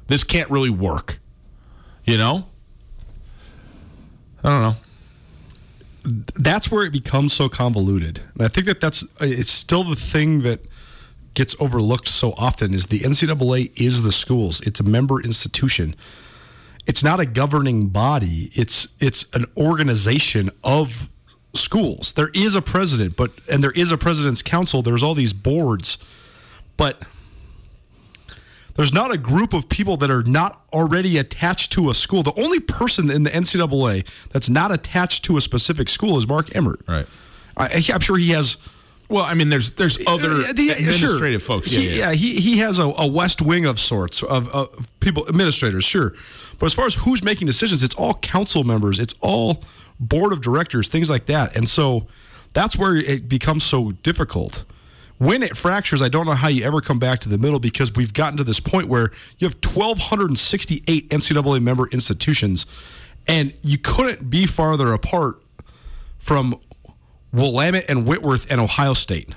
[0.08, 1.19] this can't really work.
[2.06, 2.48] You know?
[4.43, 4.76] I don't know.
[6.36, 8.22] that's where it becomes so convoluted.
[8.36, 10.62] And I think that that's it's still the thing that
[11.34, 14.62] gets overlooked so often is the NCAA is the schools.
[14.62, 15.96] It's a member institution.
[16.86, 18.50] It's not a governing body.
[18.54, 21.10] It's it's an organization of
[21.54, 22.13] schools.
[22.13, 24.82] There is a president, but and there is a president's council.
[24.82, 25.98] There's all these boards,
[26.78, 27.04] but
[28.76, 32.24] there's not a group of people that are not already attached to a school.
[32.24, 36.56] The only person in the NCAA that's not attached to a specific school is Mark
[36.56, 36.82] Emmert.
[36.88, 37.06] Right.
[37.58, 38.58] I, I'm sure he has.
[39.10, 41.58] Well, I mean, there's there's other Uh, the- administrative sure.
[41.58, 41.67] folks.
[41.72, 45.84] He, yeah, he he has a, a West Wing of sorts of, of people, administrators,
[45.84, 46.13] sure.
[46.60, 49.63] But as far as who's making decisions, it's all council members, it's all
[50.00, 51.56] board of directors, things like that.
[51.58, 52.06] And so
[52.54, 54.63] that's where it becomes so difficult.
[55.17, 57.93] When it fractures, I don't know how you ever come back to the middle because
[57.93, 62.65] we've gotten to this point where you have 1,268 NCAA member institutions,
[63.28, 65.41] and you couldn't be farther apart
[66.17, 66.60] from
[67.32, 69.30] Willamette and Whitworth and Ohio State.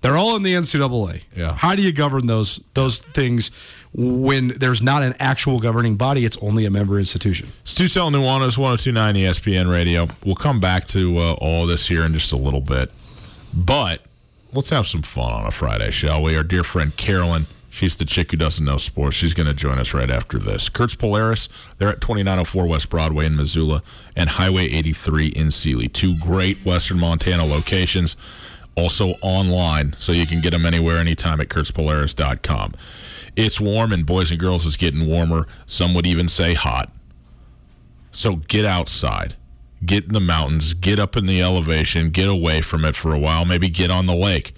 [0.00, 1.22] They're all in the NCAA.
[1.36, 1.54] Yeah.
[1.54, 3.52] How do you govern those those things
[3.94, 6.24] when there's not an actual governing body?
[6.24, 7.52] It's only a member institution.
[7.64, 10.08] Stu Tell Nuanez, 1029 ESPN Radio.
[10.24, 12.90] We'll come back to uh, all this here in just a little bit.
[13.54, 14.02] But
[14.52, 16.36] let's have some fun on a Friday, shall we?
[16.36, 19.16] Our dear friend Carolyn, she's the chick who doesn't know sports.
[19.16, 20.68] She's going to join us right after this.
[20.68, 23.82] Kurtz Polaris, they're at 2904 West Broadway in Missoula
[24.14, 25.88] and Highway 83 in Seeley.
[25.88, 28.14] Two great Western Montana locations.
[28.74, 32.74] Also online, so you can get them anywhere, anytime at kurtzpolaris.com.
[33.36, 35.46] It's warm, and boys and girls, it's getting warmer.
[35.66, 36.90] Some would even say hot.
[38.12, 39.36] So get outside,
[39.84, 43.18] get in the mountains, get up in the elevation, get away from it for a
[43.18, 44.54] while, maybe get on the lake.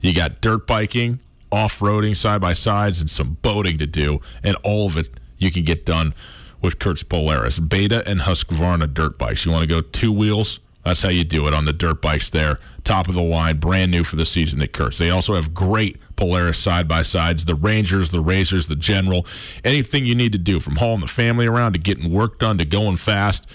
[0.00, 4.56] You got dirt biking, off roading, side by sides, and some boating to do, and
[4.62, 6.14] all of it you can get done
[6.60, 7.58] with Kurtz Polaris.
[7.58, 9.44] Beta and Husqvarna dirt bikes.
[9.44, 10.60] You want to go two wheels?
[10.84, 12.60] That's how you do it on the dirt bikes there.
[12.84, 14.98] Top of the line, brand new for the season at Kurtz.
[14.98, 19.26] They also have great Polaris side by sides, the Rangers, the Razors, the General,
[19.64, 22.64] anything you need to do from hauling the family around to getting work done to
[22.64, 23.48] going fast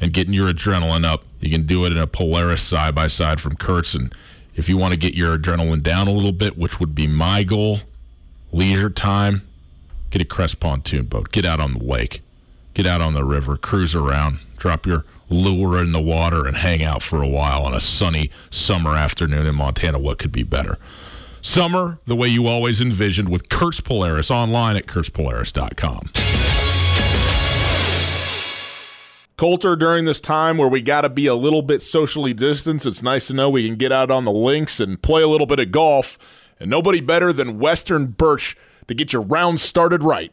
[0.00, 1.24] and getting your adrenaline up.
[1.40, 3.94] You can do it in a Polaris side by side from Kurtz.
[3.94, 4.14] And
[4.54, 7.42] if you want to get your adrenaline down a little bit, which would be my
[7.42, 7.78] goal,
[8.52, 9.42] leisure time,
[10.10, 12.22] get a Crest pontoon boat, get out on the lake,
[12.74, 16.82] get out on the river, cruise around, drop your lure in the water, and hang
[16.82, 19.98] out for a while on a sunny summer afternoon in Montana.
[19.98, 20.78] What could be better?
[21.42, 26.10] Summer, the way you always envisioned, with Kurtz Polaris online at kurtzpolaris.com.
[29.36, 33.02] Colter, during this time where we got to be a little bit socially distanced, it's
[33.02, 35.58] nice to know we can get out on the links and play a little bit
[35.58, 36.18] of golf.
[36.60, 40.32] And nobody better than Western Birch to get your round started right.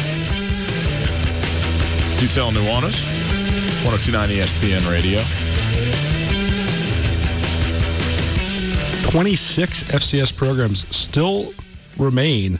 [2.21, 2.93] Stu Tell Nuanez,
[3.83, 5.21] 1029 ESPN Radio.
[9.09, 11.51] 26 FCS programs still
[11.97, 12.59] remain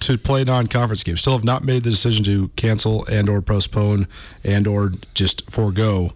[0.00, 1.20] to play non-conference games.
[1.20, 4.08] Still have not made the decision to cancel and or postpone
[4.42, 6.10] and or just forego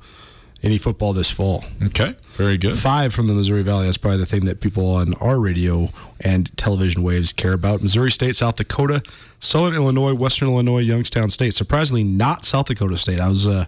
[0.62, 1.64] any football this fall.
[1.83, 2.79] Okay, very good.
[2.79, 3.87] Five from the Missouri Valley.
[3.87, 7.83] That's probably the thing that people on our radio and television waves care about.
[7.83, 9.03] Missouri State, South Dakota,
[9.40, 11.54] Southern Illinois, Western Illinois, Youngstown State.
[11.54, 13.21] Surprisingly, not South Dakota State.
[13.21, 13.67] I was uh,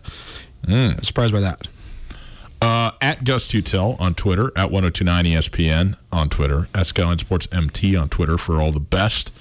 [1.03, 1.69] surprised by that.
[2.61, 7.97] Uh, at Gus Tutel on Twitter, at 1029 ESPN on Twitter, at Skyline Sports MT
[7.97, 9.33] on Twitter for all the best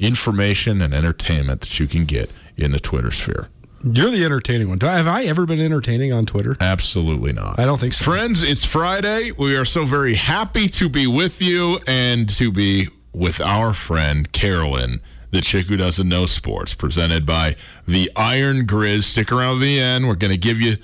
[0.00, 3.48] information and entertainment that you can get in the Twitter sphere.
[3.84, 4.78] You're the entertaining one.
[4.78, 6.56] Do I, have I ever been entertaining on Twitter?
[6.60, 7.58] Absolutely not.
[7.58, 8.04] I don't think so.
[8.04, 9.32] Friends, it's Friday.
[9.32, 14.30] We are so very happy to be with you and to be with our friend
[14.32, 15.00] Carolyn
[15.32, 17.56] the chick who doesn't know sports, presented by
[17.88, 19.04] the Iron Grizz.
[19.04, 20.06] Stick around to the end.
[20.06, 20.76] We're going to give you,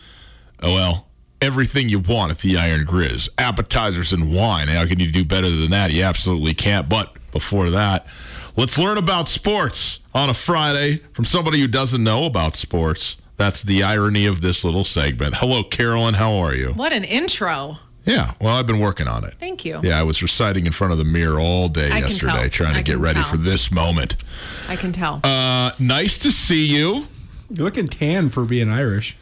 [0.62, 1.09] oh, well,
[1.40, 4.68] everything you want at the Iron Grizz appetizers and wine.
[4.68, 5.92] How can you do better than that?
[5.92, 6.88] You absolutely can't.
[6.88, 8.07] But before that,
[8.57, 13.16] let's learn about sports on a Friday from somebody who doesn't know about sports.
[13.37, 15.37] That's the irony of this little segment.
[15.37, 16.14] Hello, Carolyn.
[16.14, 16.71] How are you?
[16.73, 17.79] What an intro.
[18.05, 19.35] Yeah, well, I've been working on it.
[19.39, 19.81] Thank you.
[19.83, 22.79] Yeah, I was reciting in front of the mirror all day I yesterday, trying to
[22.79, 23.29] I get ready tell.
[23.31, 24.16] for this moment.
[24.69, 25.21] I can tell.
[25.23, 27.07] Uh, nice to see you.
[27.51, 29.16] You're looking tan for being Irish.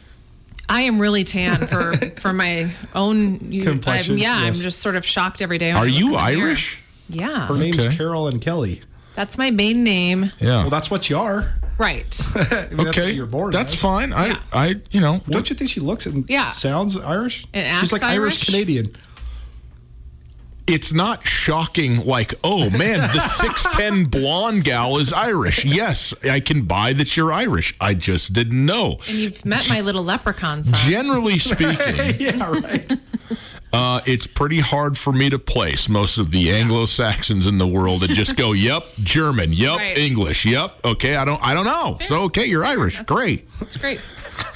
[0.69, 4.55] I am really tan for for my own you- Complexion, I'm, yeah, yes.
[4.55, 5.73] I'm just sort of shocked every day.
[5.73, 6.47] when Are I look you in the mirror.
[6.47, 6.81] Irish?
[7.09, 7.95] Yeah, Her name's Okay.
[7.95, 8.81] Carol and Kelly.
[9.17, 10.31] That's my main name.
[10.39, 10.61] Yeah.
[10.61, 11.55] Well, that's what you are.
[11.79, 12.19] Right.
[12.35, 13.03] I mean, That's okay.
[13.05, 13.79] what you're born That's as.
[13.81, 14.13] fine.
[14.13, 14.39] I, Yeah.
[14.53, 16.47] I, you know, Don't you think she looks and Yeah.
[16.47, 17.45] sounds Irish?
[17.53, 18.45] And She's like Irish Irish?
[18.45, 18.95] Canadian.
[20.67, 25.63] it's not shocking like, oh man, the 6'10 blonde gal is Irish.
[25.65, 27.73] Yes, I can buy that you're Irish.
[27.79, 28.99] I just didn't know.
[29.07, 30.73] and you've met my little leprechaun son.
[30.89, 32.91] Generally speaking, Yeah, right.
[33.73, 37.67] Uh, it's pretty hard for me to place most of the Anglo Saxons in the
[37.67, 39.53] world and just go, "Yep, German.
[39.53, 39.97] Yep, Right.
[39.97, 40.45] English.
[40.45, 40.85] Yep.
[40.85, 41.97] Okay, I don't, I don't know.
[42.01, 42.99] So okay, you're Irish.
[43.01, 43.99] Great, That's great.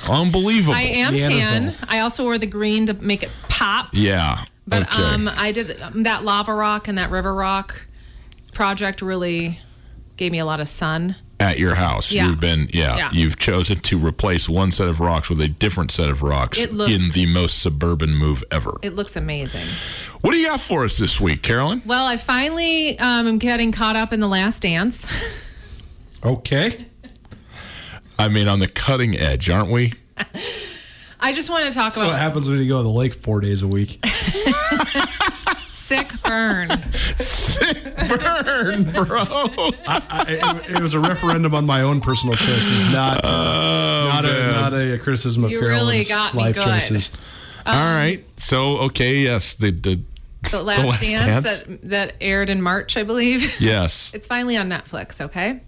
[0.07, 0.75] unbelievable.
[0.75, 1.75] I am tan.
[1.87, 3.89] I also wore the green to make it pop.
[3.93, 4.45] Yeah.
[4.67, 5.03] But okay.
[5.03, 7.87] um, I did um, that lava rock and that river rock
[8.53, 9.59] project really
[10.17, 11.15] gave me a lot of sun.
[11.41, 12.27] At your house, Yeah.
[12.27, 13.09] you've been, yeah, Yeah.
[13.11, 16.91] you've chosen to replace one set of rocks with a different set of rocks looks-
[16.93, 18.77] in the most suburban move ever.
[18.83, 19.65] It looks amazing.
[20.21, 21.81] what do you got for us this week, Carolyn?
[21.85, 25.07] Well, I finally um, am getting caught up in the Last Dance.
[26.23, 26.85] Okay.
[28.19, 29.93] I mean, on the cutting edge, aren't we?
[31.19, 32.05] I just want to talk about.
[32.05, 33.99] So what happens when you go to the lake four days a week?
[35.91, 36.69] sick burn.
[37.17, 39.25] Sick burn, bro.
[39.87, 44.51] I, it, it was a referendum on my own personal choices, not oh, not, a,
[44.51, 46.65] not a criticism of You Carolyn's really got me life good.
[46.65, 47.11] choices.
[47.65, 48.23] Um, All right.
[48.39, 50.01] So, okay, yes, the, the
[50.49, 51.63] The Last, Last Dance, Dance?
[51.63, 53.59] That, that aired in March, I believe.
[53.61, 54.11] yes.
[54.13, 55.61] It's finally on Netflix, okay?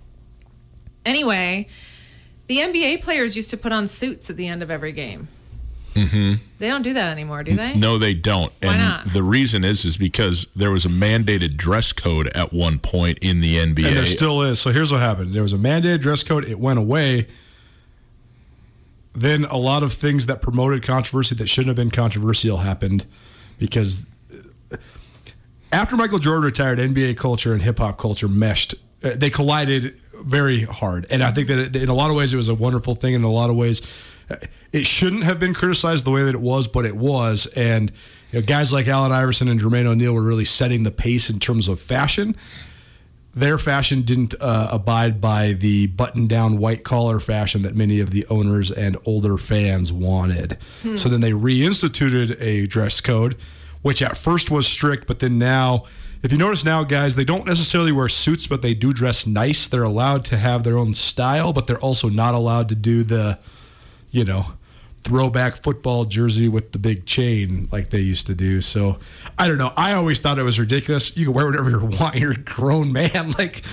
[1.05, 1.67] Anyway,
[2.47, 5.27] the NBA players used to put on suits at the end of every game.
[5.93, 6.43] Mm-hmm.
[6.59, 7.75] They don't do that anymore, do they?
[7.75, 8.51] No, they don't.
[8.61, 9.05] Why and not?
[9.05, 13.41] the reason is is because there was a mandated dress code at one point in
[13.41, 13.87] the NBA.
[13.87, 14.59] And there still is.
[14.59, 15.33] So here's what happened.
[15.33, 16.45] There was a mandated dress code.
[16.45, 17.27] It went away.
[19.13, 23.05] Then a lot of things that promoted controversy that shouldn't have been controversial happened
[23.59, 24.05] because
[25.71, 28.75] after Michael Jordan retired, NBA culture and hip hop culture meshed.
[29.03, 32.37] Uh, They collided very hard, and I think that in a lot of ways it
[32.37, 33.13] was a wonderful thing.
[33.13, 33.85] In a lot of ways, uh,
[34.71, 37.45] it shouldn't have been criticized the way that it was, but it was.
[37.55, 37.91] And
[38.31, 41.39] you know, guys like Allen Iverson and Jermaine O'Neal were really setting the pace in
[41.39, 42.35] terms of fashion
[43.35, 48.11] their fashion didn't uh, abide by the button down white collar fashion that many of
[48.11, 50.57] the owners and older fans wanted.
[50.97, 53.35] So then they reinstituted a dress code,
[53.81, 55.85] which at first was strict, but then now,
[56.21, 59.67] if you notice now, guys, they don't necessarily wear suits, but they do dress nice.
[59.67, 63.39] They're allowed to have their own style, but they're also not allowed to do the,
[64.13, 64.45] you know,
[65.01, 68.61] throwback football jersey with the big chain like they used to do.
[68.61, 68.99] So
[69.37, 69.73] I don't know.
[69.75, 71.17] I always thought it was ridiculous.
[71.17, 72.15] You can wear whatever you want.
[72.15, 73.33] You're a grown man.
[73.37, 73.63] Like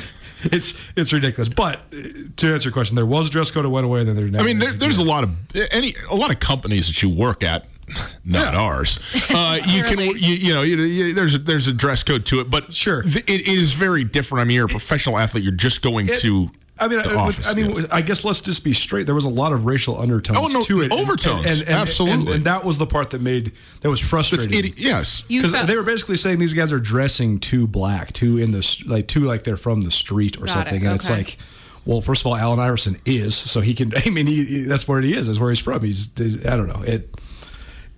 [0.43, 1.51] it's it's ridiculous.
[1.51, 1.99] But uh,
[2.39, 3.67] to answer your question, there was a dress code.
[3.67, 4.03] It went away.
[4.05, 5.31] Then there's I mean, there, there's a lot of
[5.71, 7.67] any a lot of companies that you work at,
[8.25, 8.99] not ours.
[9.29, 12.41] Uh, you can you, you know you, you, there's a, there's a dress code to
[12.41, 13.03] it, but Sure.
[13.03, 14.41] th- it, it is very different.
[14.41, 15.45] I mean, you're a professional athlete.
[15.45, 16.51] You're just going to.
[16.81, 17.83] I mean, the I, office, I mean, yeah.
[17.91, 19.07] I guess let's just be straight.
[19.07, 21.63] There was a lot of racial undertones Oh, no, to it, overtones.
[21.63, 22.21] Absolutely.
[22.21, 23.53] and, and that was the part that made
[23.83, 24.51] that was frustrating.
[24.51, 25.23] idi- yes.
[25.23, 29.07] Because they were basically saying these guys are dressing too black, too in the like
[29.09, 31.37] too like they're from the street or Got something, it, and it's like,
[31.85, 33.93] well, first of all, Allen Iverson is, so he can.
[34.07, 35.27] I mean, he, he- that's where he is.
[35.27, 35.83] That's where he's from.
[35.85, 36.11] He's.
[36.47, 36.83] I don't know.
[36.83, 37.15] It.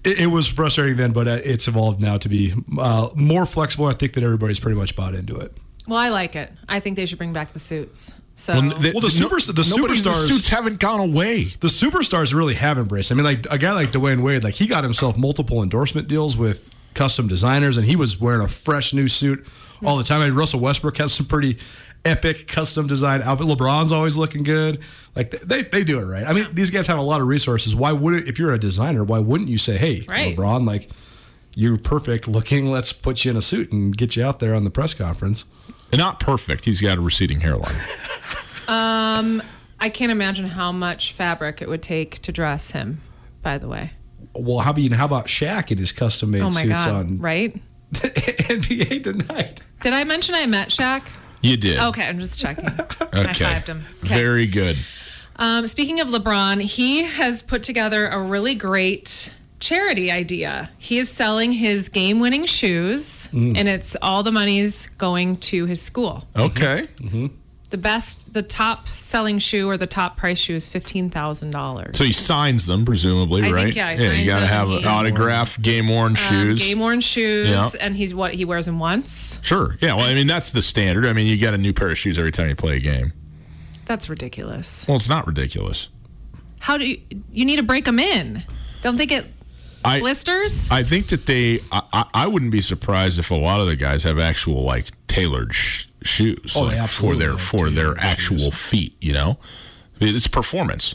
[0.05, 3.87] It, it was frustrating then, but uh, it's evolved now to be uh, more flexible.
[3.87, 5.57] I think that everybody's pretty much bought into it.
[5.87, 6.53] Well, I like it.
[6.69, 8.13] I think they should bring back the suits.
[8.43, 11.55] So Well, the, Well, the super- the nobody- superstars- suits haven't gone away.
[11.61, 13.13] the superstars really have embraced.
[13.13, 16.37] I mean, like a guy like Dwyane Wade, like he got himself multiple endorsement deals
[16.37, 19.47] with custom designers, and he was wearing a fresh new suit
[19.85, 20.21] all the time.
[20.21, 21.59] I mean, Russell Westbrook has some pretty
[22.05, 23.47] epic custom design outfit.
[23.47, 24.81] LeBron's always looking good.
[25.15, 26.25] Like they, they do it right.
[26.27, 27.77] I mean, these guys have a lot of resources.
[27.77, 30.37] Why would it, if you're a designer, why wouldn't you say, hey, Right.
[30.37, 30.91] LeBron, like
[31.55, 32.67] you're perfect looking.
[32.73, 35.45] Let's put you in a suit and get you out there on the press conference.
[35.95, 36.65] Not perfect.
[36.65, 37.75] He's got a receding hairline.
[38.69, 39.43] um,
[39.81, 43.01] I can't imagine how much fabric it would take to dress him.
[43.43, 43.91] By the way,
[44.35, 47.61] Well, how about how about Shaq in his custom made oh suits god, on right?
[47.93, 49.61] NBA tonight?
[49.81, 51.03] Did I mention I met Shaq?
[51.43, 51.79] You did.
[51.81, 52.69] Okay, I'm just checking.
[53.15, 53.45] Okay.
[53.45, 53.85] fived him.
[54.05, 54.15] Okay.
[54.15, 54.79] Very good.
[55.37, 59.31] Um, speaking of LeBron, he has put together a really great
[59.63, 60.69] charity idea.
[60.77, 63.57] He is selling his game winning shoes, Mm.
[63.57, 66.27] and it's all the money's going to his school.
[66.37, 66.89] Okay.
[67.71, 71.97] The best, the top selling shoe or the top price shoe is $15,000.
[71.97, 73.75] So he signs them, presumably, I think, right?
[73.75, 76.61] yeah, he you signs got to have an autograph, game worn shoes.
[76.61, 77.71] Um, game worn shoes, Yeah.
[77.81, 79.39] and he's what he wears them once.
[79.41, 79.79] Sure.
[79.81, 79.95] Yeah.
[79.95, 81.07] Well, I mean, that's the standard.
[81.07, 83.13] I mean, you get a new pair of shoes every time you play a game.
[83.87, 84.85] That's ridiculous.
[84.87, 85.89] Well, it's not ridiculous.
[86.61, 87.01] How do you,
[87.33, 88.43] you need to break them in?
[88.83, 89.25] Don't they get
[89.85, 90.71] I blisters?
[90.71, 91.61] I think that they.
[91.71, 94.91] I, I- I wouldn't be surprised if a lot of the guys have actual like
[95.07, 98.55] tailored sh- shoes Oh, they like, for their for their actual shoes.
[98.57, 98.97] feet.
[99.01, 99.39] You know,
[100.01, 100.95] it's performance.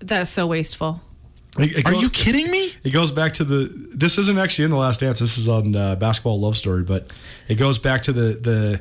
[0.00, 1.00] that is so wasteful.
[1.58, 2.72] It- it Are goes- you kidding me?
[2.82, 3.70] It goes back to the.
[3.94, 5.18] This isn't actually in the Last Dance.
[5.18, 7.08] This is on uh, Basketball Love Story, but
[7.48, 8.80] it goes back to the the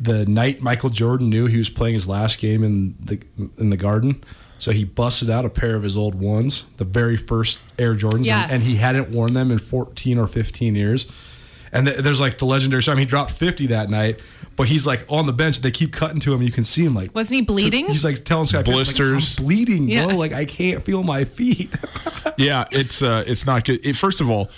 [0.00, 3.20] the night Michael Jordan knew he was playing his last game in the
[3.58, 4.24] in the Garden.
[4.62, 8.26] So he busted out a pair of his old ones, the very first Air Jordans,
[8.26, 8.44] Yes.
[8.44, 11.06] and, and he hadn't worn them in 14 or 15 years.
[11.72, 12.80] And th- there's like the legendary.
[12.86, 14.20] I mean, he dropped 50 that night,
[14.54, 15.58] but he's like on the bench.
[15.62, 16.42] They keep cutting to him.
[16.42, 17.86] You can see him like Wasn't he bleeding?
[17.88, 19.36] He's like telling Scott Pippen, like, Blisters.
[19.36, 20.06] I'm bleeding, Yeah.
[20.06, 20.16] bro.
[20.16, 21.74] Like I can't feel my feet.
[22.38, 23.84] yeah, it's uh, it's not good.
[23.84, 24.48] It, first of all,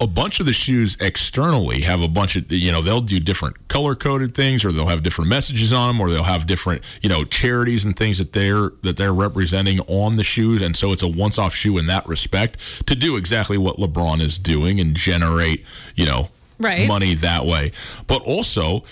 [0.00, 3.68] a bunch of the shoes externally have a bunch of you know they'll do different
[3.68, 7.08] color coded things, or they'll have different messages on them, or they'll have different you
[7.08, 11.02] know charities and things that they're that they're representing on the shoes, and so it's
[11.02, 14.94] a once off shoe in that respect to do exactly what LeBron is doing and
[14.96, 15.64] generate
[15.94, 16.28] you know
[16.58, 16.86] Right.
[16.86, 17.72] money that way,
[18.06, 18.84] but also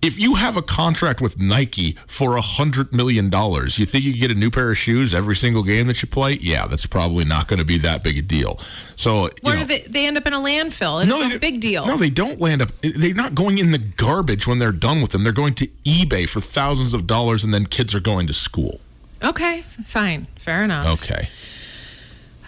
[0.00, 4.14] if you have a contract with Nike for a hundred million dollars, you think you
[4.14, 6.34] get a new pair of shoes every single game that you play?
[6.40, 8.60] Yeah, that's probably not going to be that big a deal.
[8.96, 11.02] So, you Where know, do they, they end up in a landfill?
[11.04, 11.84] It's they- a big deal.
[11.86, 12.70] No, they don't land up.
[12.82, 15.24] They're not going in the garbage when they're done with them.
[15.24, 18.80] They're going to eBay for thousands of dollars, and then kids are going to school.
[19.22, 21.02] okay, fine, fair enough.
[21.02, 21.28] Okay.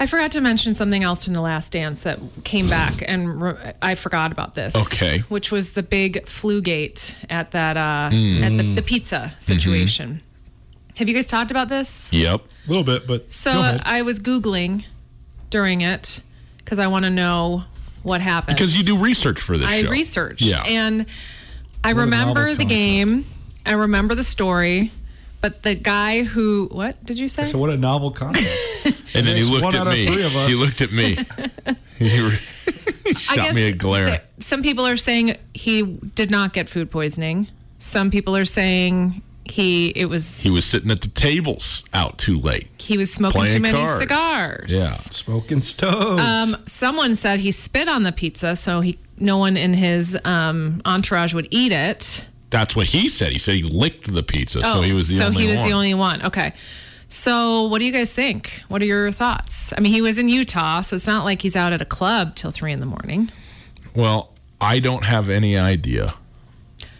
[0.00, 3.72] I forgot to mention something else from the last dance that came back, and re-
[3.82, 4.74] I forgot about this.
[4.74, 5.18] Okay.
[5.28, 8.40] which was the big flu gate at that uh, Mm.
[8.42, 10.08] at the, the pizza situation.
[10.14, 10.96] Mm-hmm.
[10.96, 12.10] Have you guys talked about this?
[12.12, 12.40] Yep.
[12.40, 13.82] A little bit, but So go ahead.
[13.84, 14.84] I was googling
[15.50, 16.20] during it
[16.58, 17.64] because I want to know
[18.02, 18.56] what happened.
[18.56, 19.90] Because you do research for this I show.
[19.90, 20.40] researched.
[20.42, 20.62] Yeah.
[20.66, 21.06] And
[21.84, 23.26] I What remember the game.
[23.66, 24.92] I remember the story.
[25.42, 27.44] But the guy who what did you say?
[27.46, 28.46] so what a novel concept.
[29.14, 30.06] and then he looked one at out me.
[30.06, 30.48] three of us.
[30.48, 31.14] He looked at me.
[31.98, 32.38] he re-
[33.04, 34.06] he I shot guess me a glare.
[34.06, 35.82] there- some people are saying he
[36.14, 37.48] did not get food poisoning.
[37.78, 42.38] Some people are saying he it was he was sitting at the tables out too
[42.38, 42.68] late.
[42.78, 43.98] he was smoking too many cards.
[44.00, 44.72] cigars.
[44.72, 44.88] Yeah.
[44.90, 46.22] Smoking stoves.
[46.22, 50.80] Um, someone said he spit on the pizza, so he no one in his um,
[50.84, 52.26] entourage would eat it.
[52.50, 53.32] That's what he said.
[53.32, 55.60] He said he licked the pizza, so he was the Oh, so only he was
[55.60, 55.68] one.
[55.68, 56.22] the only one.
[56.26, 56.52] Okay.
[57.10, 58.62] So what do you guys think?
[58.68, 59.72] What are your thoughts?
[59.76, 62.36] I mean, he was in Utah, so it's not like he's out at a club
[62.36, 63.30] till three in the morning.
[63.94, 66.14] Well, I don't have any idea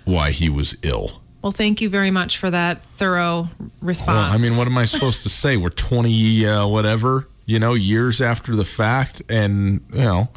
[0.04, 1.22] why he was ill.
[1.42, 3.48] Well, thank you very much for that thorough
[3.80, 4.08] response.
[4.08, 5.56] Well, I mean, what am I supposed to say?
[5.56, 10.28] We're 20 uh, whatever, you know, years after the fact and, you know,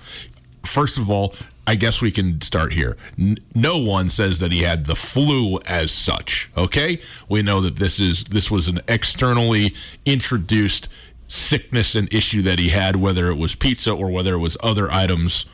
[0.64, 1.34] first of all,
[1.66, 2.98] I guess we can start here.
[3.18, 7.00] N- no one says that he had the flu as such, okay?
[7.30, 9.74] We know that this is this was an externally
[10.06, 10.90] introduced
[11.28, 14.92] sickness and issue that he had whether it was pizza or whether it was other
[14.92, 15.46] items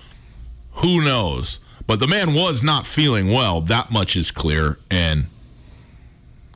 [0.80, 1.60] who knows?
[1.88, 3.62] But the man was not feeling well.
[3.62, 4.80] That much is clear.
[4.90, 5.26] And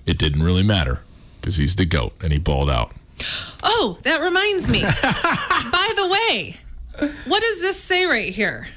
[0.05, 1.01] it didn't really matter
[1.39, 2.93] because he's the GOAT and he balled out.
[3.63, 4.81] Oh, that reminds me.
[5.01, 6.57] By the way,
[7.25, 8.67] what does this say right here?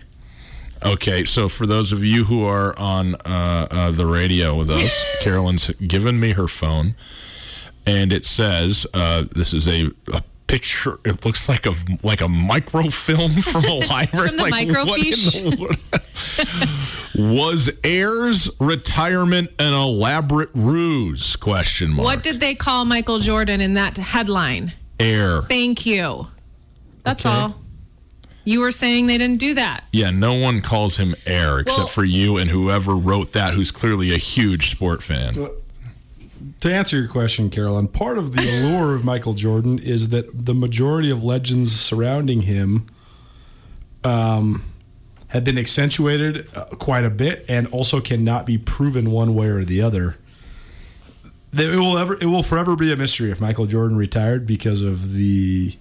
[0.87, 5.05] Okay, so for those of you who are on uh, uh, the radio with us,
[5.20, 6.95] Carolyn's given me her phone,
[7.87, 11.01] and it says uh, this is a, a picture.
[11.05, 11.72] It looks like a
[12.05, 14.28] like a microfilm from a library.
[14.28, 15.78] from the like, what in the
[17.16, 21.34] was Ayers' retirement an elaborate ruse?
[21.37, 22.05] Question mark.
[22.05, 24.72] What did they call Michael Jordan in that headline?
[25.01, 25.43] Air?
[25.43, 26.28] Thank you.
[27.03, 27.34] That's Okay.
[27.34, 27.61] all.
[28.47, 29.83] You were saying they didn't do that.
[29.93, 33.73] Yeah, no one calls him Air except Well- for you and whoever wrote that, who's
[33.73, 35.49] clearly a huge sport fan.
[36.61, 40.55] to answer your question, Carolyn, part of the allure of Michael Jordan is that the
[40.55, 42.87] majority of legends surrounding him
[44.05, 44.65] um,
[45.29, 49.65] have been accentuated uh, quite a bit and also cannot be proven one way or
[49.65, 50.17] the other.
[51.53, 55.15] It will ever, it will forever be a mystery if Michael Jordan retired because of
[55.15, 55.77] the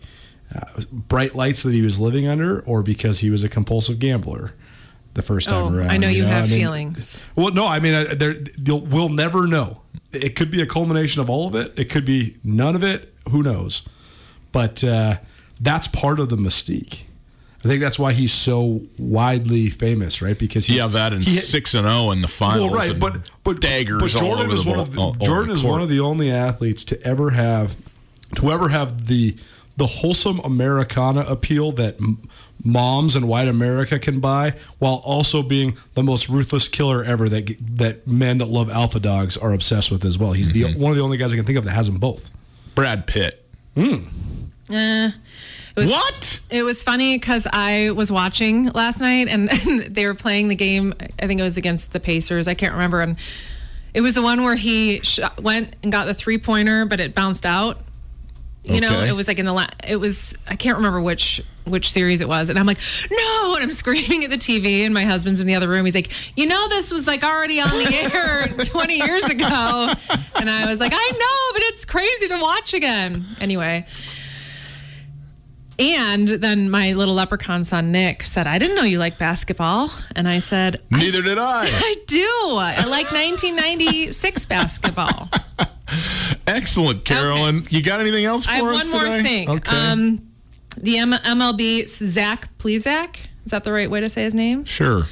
[0.53, 4.53] uh, bright lights that he was living under, or because he was a compulsive gambler.
[5.15, 5.91] the first time Oh, around.
[5.91, 7.21] I know you have I mean, feelings.
[7.37, 9.81] Well, no, I mean, I- there, you'll, we'll never know.
[10.11, 11.73] It could be a culmination of all of it.
[11.77, 13.13] It could be none of it.
[13.31, 13.83] Who knows?
[14.51, 15.17] But uh,
[15.59, 17.03] that's part of the mystique.
[17.63, 20.37] I think that's why he's so widely famous, right?
[20.37, 22.69] Because he's, Yeah, that and he- six and zero in the finals.
[22.71, 25.19] well, right, and but but daggers But all Jordan over is the one ball, of
[25.19, 27.75] the, Jordan the is one of the only athletes to ever have
[28.35, 29.35] to ever have the
[29.77, 32.27] the wholesome Americana appeal that m-
[32.63, 37.55] moms in white America can buy, while also being the most ruthless killer ever that
[37.77, 40.31] that men that love alpha dogs are obsessed with as well.
[40.31, 40.73] He's Mm-hmm.
[40.77, 42.31] the one of the only guys I can think of that has them both.
[42.73, 43.45] Brad Pitt.
[43.77, 43.91] Eh,
[44.71, 45.13] it
[45.75, 46.39] was, What?
[46.49, 50.55] It was funny because I was watching last night and, and they were playing the
[50.55, 50.93] game.
[51.21, 52.47] I think it was against the Pacers.
[52.47, 53.01] I can't remember.
[53.01, 53.17] And
[53.93, 57.13] it was the one where he sh- went and got the three pointer, but it
[57.13, 57.81] bounced out.
[58.67, 59.73] You know, it was like in the last.
[59.87, 62.79] it was I can't remember which which series it was, and I'm like,
[63.11, 65.85] no, and I'm screaming at the TV, and my husband's in the other room.
[65.85, 69.93] He's like, you know, this was like already on the air 20 years ago,
[70.35, 73.25] and I was like, I know, but it's crazy to watch again.
[73.39, 73.85] Anyway,
[75.77, 80.27] and then my little leprechaun son Nick said, I didn't know you like basketball, and
[80.27, 81.65] I said, Neither did I.
[81.67, 82.27] I do.
[82.51, 85.29] I like 1996 basketball.
[86.47, 87.63] Excellent, Carolyn.
[87.69, 89.23] You got anything else for I have us one more today?
[89.23, 89.49] thing.
[89.49, 89.75] Okay.
[89.77, 90.27] Um,
[90.77, 93.17] the M- MLB Zach Plesac.
[93.45, 94.65] Is that the right way to say his name?
[94.65, 95.07] sure.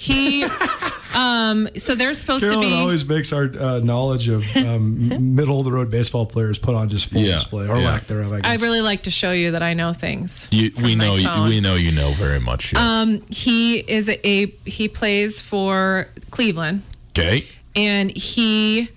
[0.00, 0.44] He,
[1.16, 2.80] um, so they're supposed Carolyn to be.
[2.80, 6.88] always makes our uh, knowledge of um, middle of the road baseball players put on
[6.88, 7.84] just full Yeah, display or yeah.
[7.86, 8.32] lack thereof.
[8.32, 8.48] I guess.
[8.60, 10.46] I really like to show you that I know things.
[10.52, 11.16] You, we know.
[11.16, 12.72] You, we know you know very much.
[12.72, 12.80] Yes.
[12.80, 17.44] Um, he is a, a he plays for Cleveland, okay.
[17.74, 18.88] and he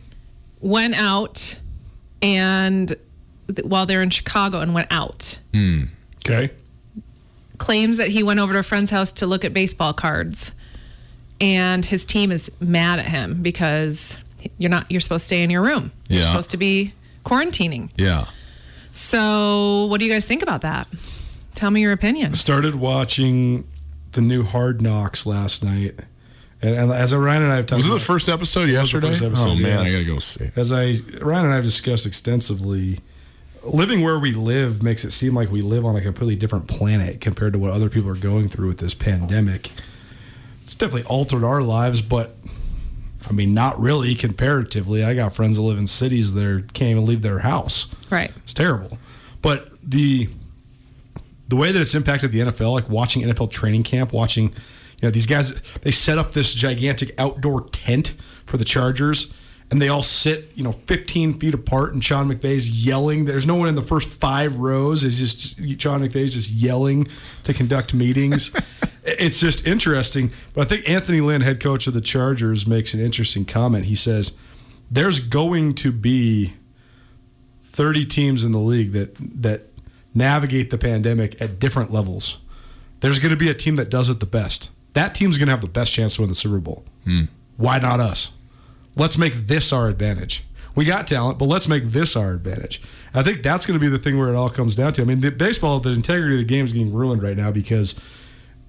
[0.61, 1.57] went out
[2.21, 2.95] and
[3.63, 5.39] while they're in Chicago and went out.
[5.53, 5.83] Hmm.
[6.25, 6.51] okay.
[7.57, 10.51] claims that he went over to a friend's house to look at baseball cards
[11.39, 14.19] and his team is mad at him because
[14.57, 16.27] you're not you're supposed to stay in your room you're Yeah.
[16.27, 16.93] supposed to be
[17.25, 18.25] quarantining Yeah.
[18.91, 20.87] so what do you guys think about that
[21.55, 23.67] tell me your opinion started watching
[24.13, 25.99] the new Hard Knocks last night,
[26.61, 28.73] and, and as Ryan and I have talked Was it the first episode was the
[28.73, 29.07] yesterday?
[29.09, 29.81] first episode, oh man, yeah.
[29.81, 30.51] I gotta go see.
[30.55, 32.99] as I Ryan and I have discussed extensively,
[33.63, 37.21] living where we live makes it seem like we live on a completely different planet
[37.21, 39.71] compared to what other people are going through with this pandemic.
[40.63, 42.35] It's definitely altered our lives, but
[43.27, 45.03] I mean, not really comparatively.
[45.03, 47.87] I got friends that live in cities that can't even leave their house.
[48.09, 48.97] right It's terrible.
[49.41, 50.29] But the
[51.47, 54.53] the way that it's impacted the NFL, like watching NFL training camp, watching
[55.01, 58.13] you know these guys, they set up this gigantic outdoor tent
[58.45, 59.33] for the Chargers,
[59.71, 63.25] and they all sit you know 15 feet apart, and Sean McVay's yelling.
[63.25, 65.03] There's no one in the first five rows.
[65.03, 67.07] Is just Sean McVay's just yelling
[67.43, 68.51] to conduct meetings.
[69.03, 70.31] it's just interesting.
[70.53, 73.85] But I think Anthony Lynn, head coach of the Chargers, makes an interesting comment.
[73.85, 74.33] He says
[74.91, 76.53] there's going to be
[77.63, 79.67] 30 teams in the league that that
[80.13, 82.39] navigate the pandemic at different levels.
[82.99, 84.69] There's going to be a team that does it the best.
[84.93, 86.85] That team's going to have the best chance to win the Super Bowl.
[87.05, 87.25] Hmm.
[87.57, 88.31] Why not us?
[88.95, 90.43] Let's make this our advantage.
[90.75, 92.81] We got talent, but let's make this our advantage.
[93.13, 95.01] I think that's going to be the thing where it all comes down to.
[95.01, 97.95] I mean, the baseball, the integrity of the game is getting ruined right now because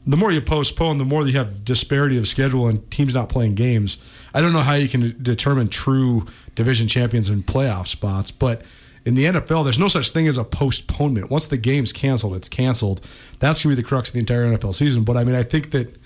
[0.07, 3.55] the more you postpone, the more you have disparity of schedule and teams not playing
[3.55, 3.99] games.
[4.35, 8.63] I don't know how you can determine true division champions and playoff spots, but
[9.05, 11.31] in the NFL, there's no such thing as a postponement.
[11.31, 13.01] Once the game's canceled, it's canceled.
[13.39, 15.05] That's going to be the crux of the entire NFL season.
[15.05, 15.97] But I mean, I think that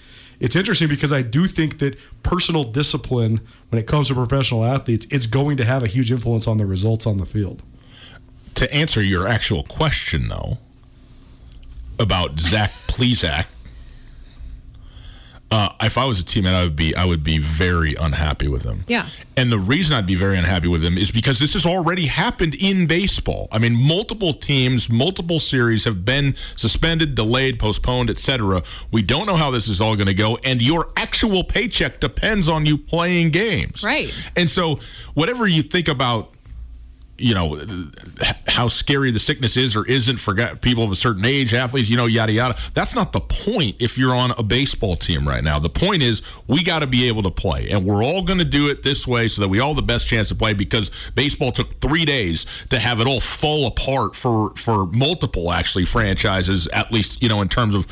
[0.41, 5.07] it's interesting because I do think that personal discipline, when it comes to professional athletes,
[5.11, 7.63] it's going to have a huge influence on the results on the field.
[8.57, 10.59] To answer your actual question, though,
[11.99, 13.47] about Zach Plesac,
[15.51, 18.65] uh, if I was a teammate, I would be I would be very unhappy with
[18.65, 18.85] him.
[18.89, 19.09] Yeah.
[19.37, 22.57] And the reason I'd be very unhappy with him is because this has already happened
[22.57, 23.47] in baseball.
[23.53, 28.63] I mean, multiple teams, multiple series have been suspended, delayed, postponed, etc.
[28.91, 32.49] We don't know how this is all going to go, and your actual paycheck depends
[32.49, 33.85] on you playing games.
[33.85, 34.13] Right.
[34.35, 34.81] And so,
[35.15, 36.36] whatever you think about
[37.19, 37.63] you know
[38.47, 41.97] how scary the sickness is or isn't for people of a certain age, athletes, you
[41.97, 42.59] know, yada yada.
[42.75, 43.77] That's not the point.
[43.79, 47.09] If you're on a baseball team right now, the point is we got to be
[47.09, 49.61] able to play, and we're all going to do it this way so that we
[49.61, 50.53] all have the best chance to play.
[50.53, 55.85] Because baseball took three days to have it all fall apart for for multiple actually
[55.85, 57.87] franchises, at least you know in terms of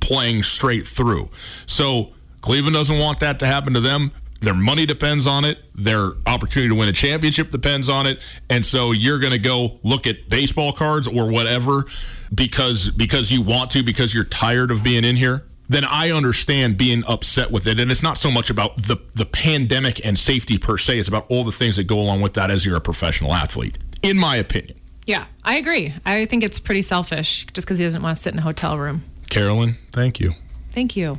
[0.00, 1.28] playing straight through.
[1.66, 4.12] So Cleveland doesn't want that to happen to them.
[4.40, 5.58] Their money depends on it.
[5.74, 8.20] Their opportunity to win a championship depends on it.
[8.48, 11.84] And so you're going to go look at baseball cards or whatever
[12.32, 15.44] because because you want to because you're tired of being in here.
[15.68, 17.78] then I understand being upset with it.
[17.78, 21.26] And it's not so much about the the pandemic and safety per se; it's about
[21.30, 24.36] all the things that go along with that as you're a professional athlete, in my
[24.36, 24.78] opinion.
[25.06, 25.94] Yeah, I agree.
[26.04, 28.78] I think it's pretty selfish just because he doesn't want to sit in a hotel
[28.78, 29.04] room.
[29.30, 30.32] Carolyn, thank you.
[30.70, 31.18] Thank you.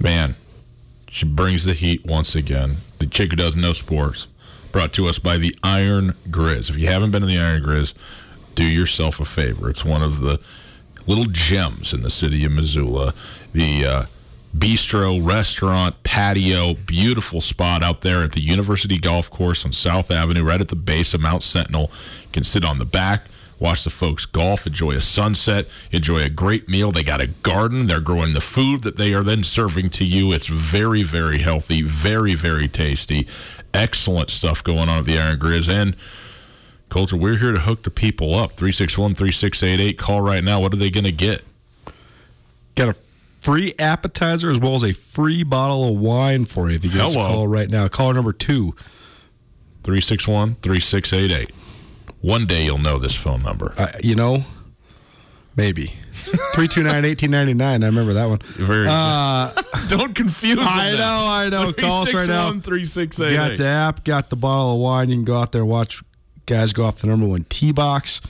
[0.00, 0.36] Man,
[1.12, 2.78] she brings the heat once again.
[2.98, 4.28] The chick who does no sports.
[4.72, 6.70] Brought to us by the Iron Grizz.
[6.70, 7.92] If you haven't been to the Iron Grizz,
[8.54, 9.68] do yourself a favor.
[9.68, 10.40] It's one of the
[11.06, 13.12] little gems in the city of Missoula.
[13.52, 14.04] The uh,
[14.56, 20.44] bistro, restaurant, patio, beautiful spot out there at the University Golf Course on South Avenue,
[20.44, 21.90] right at the base of Mount Sentinel.
[22.22, 23.26] You can sit on the back,
[23.62, 26.90] watch the folks golf, enjoy a sunset, enjoy a great meal.
[26.90, 27.86] They got a garden.
[27.86, 30.32] They're growing the food that they are then serving to you.
[30.32, 33.26] It's very, very healthy, very, very tasty.
[33.72, 35.68] Excellent stuff going on at the Iron Grizz.
[35.68, 35.96] And
[36.88, 38.52] Colter, we're here to hook the people up.
[38.52, 39.96] 361 3688.
[39.96, 40.60] Call right now.
[40.60, 41.42] What are they going to get?
[42.74, 42.96] Got a
[43.38, 47.00] free appetizer as well as a free bottle of wine for you if you give
[47.00, 47.88] us a call right now.
[47.88, 48.74] Caller number two.
[49.84, 51.61] 361 3688.
[52.22, 53.74] One day you'll know this phone number.
[53.76, 54.44] Uh, you know,
[55.56, 55.86] maybe.
[56.54, 57.82] 329 1899.
[57.82, 58.38] I remember that one.
[58.38, 58.86] Very
[59.88, 60.58] Don't confuse.
[60.60, 61.72] I know, I know.
[61.72, 62.52] Call us right now.
[62.52, 63.36] 361 3688.
[63.36, 65.10] Got the app, got the bottle of wine.
[65.10, 66.02] You can go out there and watch
[66.46, 68.20] guys go off the number one tee box.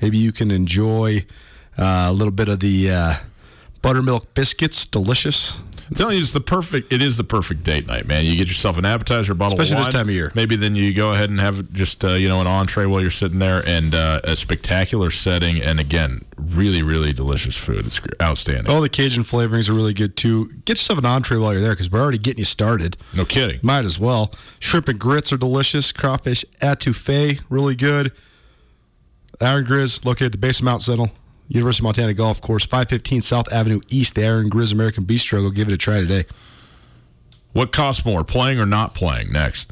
[0.00, 1.24] Maybe you can enjoy
[1.76, 3.14] uh, a little bit of the uh,
[3.82, 4.86] buttermilk biscuits.
[4.86, 5.58] Delicious.
[5.94, 6.92] I'm telling you, it's the perfect.
[6.92, 8.24] It is the perfect date night, man.
[8.24, 10.32] You get yourself an appetizer, a bottle Especially of this time of year.
[10.34, 13.12] Maybe then you go ahead and have just uh, you know an entree while you're
[13.12, 17.86] sitting there, and uh, a spectacular setting, and again, really, really delicious food.
[17.86, 18.74] It's outstanding.
[18.74, 20.52] All the Cajun flavorings are really good too.
[20.64, 22.96] Get yourself an entree while you're there because we're already getting you started.
[23.14, 23.60] No kidding.
[23.62, 24.34] Might as well.
[24.58, 25.92] Shrimp and grits are delicious.
[25.92, 28.10] Crawfish etouffee, really good.
[29.40, 31.12] Iron Grizz, located at the base of Mount Sentinel,
[31.48, 34.14] University of Montana Golf Course, 515 South Avenue East.
[34.14, 35.42] The Iron Grizz American Bistro.
[35.42, 36.24] Go give it a try today.
[37.52, 39.32] What costs more, playing or not playing?
[39.32, 39.70] Next.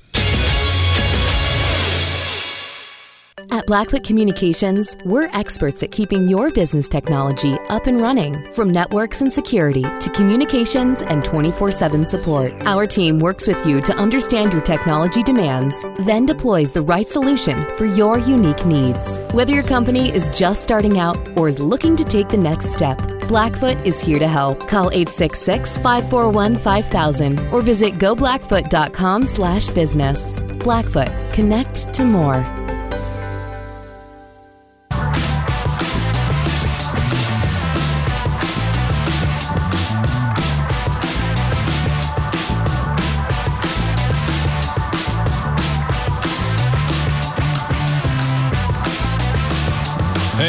[3.50, 8.52] At Blackfoot Communications, we're experts at keeping your business technology up and running.
[8.52, 13.80] From networks and security to communications and 24 7 support, our team works with you
[13.82, 19.18] to understand your technology demands, then deploys the right solution for your unique needs.
[19.32, 22.98] Whether your company is just starting out or is looking to take the next step,
[23.28, 24.68] Blackfoot is here to help.
[24.68, 30.40] Call 866 541 5000 or visit goblackfoot.com slash business.
[30.40, 32.61] Blackfoot, connect to more.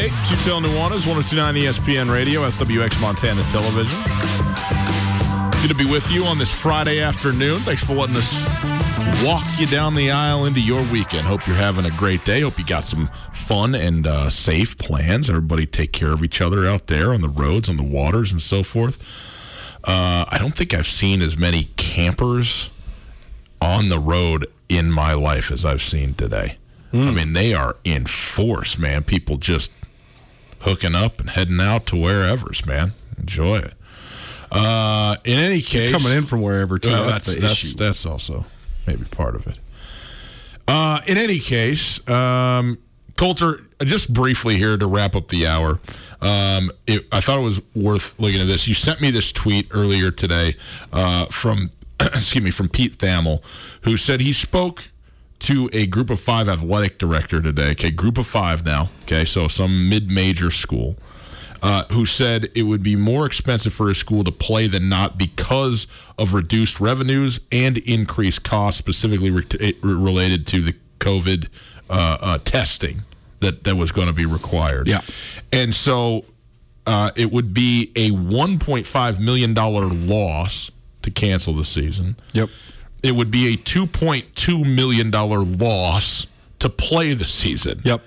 [0.04, 3.98] Hey, Tutel Nuanez, 1029 ESPN Radio, SWX Montana Television.
[5.62, 7.60] Good to be with you on this Friday afternoon.
[7.60, 8.44] Thanks for letting us
[9.24, 11.26] walk you down the aisle into your weekend.
[11.26, 12.42] Hope you're having a great day.
[12.42, 15.30] Hope you got some fun and uh, safe plans.
[15.30, 18.42] Everybody take care of each other out there on the roads, on the waters, and
[18.42, 19.02] so forth.
[19.86, 22.70] Uh, I don't think I've seen as many campers
[23.62, 26.58] on the road in my life as I've seen today.
[26.92, 29.04] I mean, they are in force, man.
[29.04, 29.72] People just
[30.64, 32.94] hooking up and heading out to wherever's, man.
[33.18, 33.74] Enjoy it.
[34.52, 36.90] Uh, in any case, Coming in from wherever, too.
[36.90, 37.76] well, that's, that's the that's, issue.
[37.76, 38.46] that's also
[38.86, 39.58] maybe part of it.
[40.68, 42.78] Uh, in any case, um,
[43.18, 45.80] Colter, just briefly here to wrap up the hour.
[46.22, 48.68] Um, it, I thought it was worth looking at this.
[48.68, 50.56] You sent me this tweet earlier today
[50.92, 53.42] uh, from, excuse me, from Pete Thamel,
[53.82, 54.92] who said he spoke
[55.44, 57.72] to a group of five athletic director today.
[57.72, 58.90] Okay, group of five now.
[59.04, 60.96] Okay, so some mid-major school
[61.62, 65.18] uh, who said it would be more expensive for a school to play than not
[65.18, 65.88] because
[66.18, 71.48] of reduced revenues and increased costs, specifically re- related to the COVID
[71.90, 73.04] uh, uh, testing
[73.40, 74.88] that, that was going to be required.
[74.88, 75.02] Yeah.
[75.52, 76.26] And so
[76.86, 80.72] uh, it would be a $1.5 million loss
[81.02, 82.16] to cancel the season.
[82.34, 82.50] Yep.
[83.04, 86.26] It would be a $2.2 million loss
[86.60, 87.82] to play the season.
[87.84, 88.02] Yep.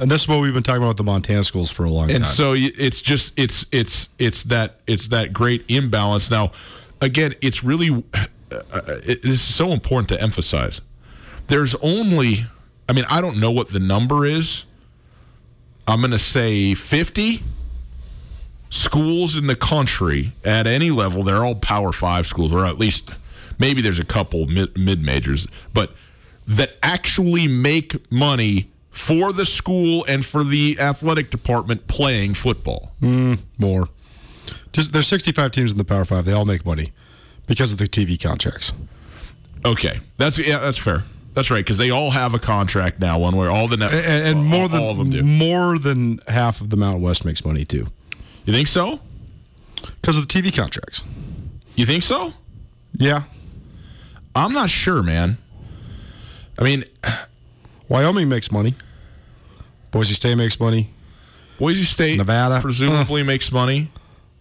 [0.00, 2.10] And this is what we've been talking about with the Montana schools for a long
[2.10, 2.22] and time.
[2.22, 6.52] And so it's just it's it's it's that it's that great imbalance now
[7.00, 10.80] again it's really uh, uh, it, this is so important to emphasize
[11.48, 12.46] there's only
[12.88, 14.64] i mean i don't know what the number is
[15.86, 17.42] i'm going to say 50
[18.70, 23.10] schools in the country at any level they're all power 5 schools or at least
[23.58, 25.92] maybe there's a couple mid, majors but
[26.46, 32.92] that actually make money for the school and for the athletic department playing football.
[33.00, 33.88] Mm, more.
[34.72, 36.24] Just there's 65 teams in the Power Five.
[36.24, 36.92] They all make money
[37.46, 38.72] because of the TV contracts.
[39.64, 41.04] Okay, that's yeah, that's fair.
[41.34, 44.38] That's right because they all have a contract now, one where all the net, And,
[44.38, 45.22] and more all, than all of them do.
[45.22, 47.86] more than half of the Mountain West makes money too
[48.44, 49.00] You think so?
[50.00, 51.02] because of the TV contracts.
[51.76, 52.32] You think so?
[52.94, 53.24] Yeah,
[54.44, 55.38] I'm not sure, man.
[56.58, 56.84] I mean,
[57.88, 58.74] Wyoming makes money.
[59.90, 60.90] Boise State makes money.
[61.58, 62.60] Boise State, Nevada.
[62.60, 63.90] presumably makes money.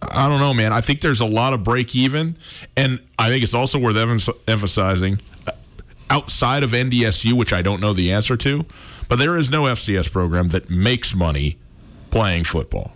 [0.02, 0.72] I don't know, man.
[0.74, 2.38] I think there's a lot of break even,
[2.76, 5.52] and I think it's also worth emph- emphasizing uh,
[6.10, 8.66] outside of NDSU, which I don't know the answer to,
[9.10, 11.58] but there is no FCS program that makes money
[12.12, 12.93] playing football.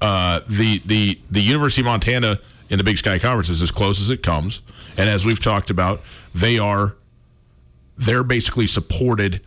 [0.00, 2.38] Uh, the the the University of Montana
[2.70, 4.62] in the Big Sky Conference is as close as it comes,
[4.96, 6.00] and as we've talked about,
[6.34, 6.96] they are
[7.98, 9.42] they're basically supported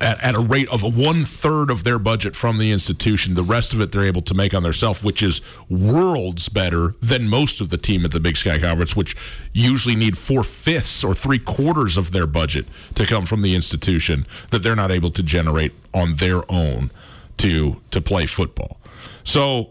[0.00, 3.34] at, at a rate of one third of their budget from the institution.
[3.34, 7.28] The rest of it they're able to make on themselves, which is worlds better than
[7.28, 9.14] most of the team at the Big Sky Conference, which
[9.52, 14.26] usually need four fifths or three quarters of their budget to come from the institution
[14.50, 16.90] that they're not able to generate on their own
[17.38, 18.80] to to play football.
[19.24, 19.70] So,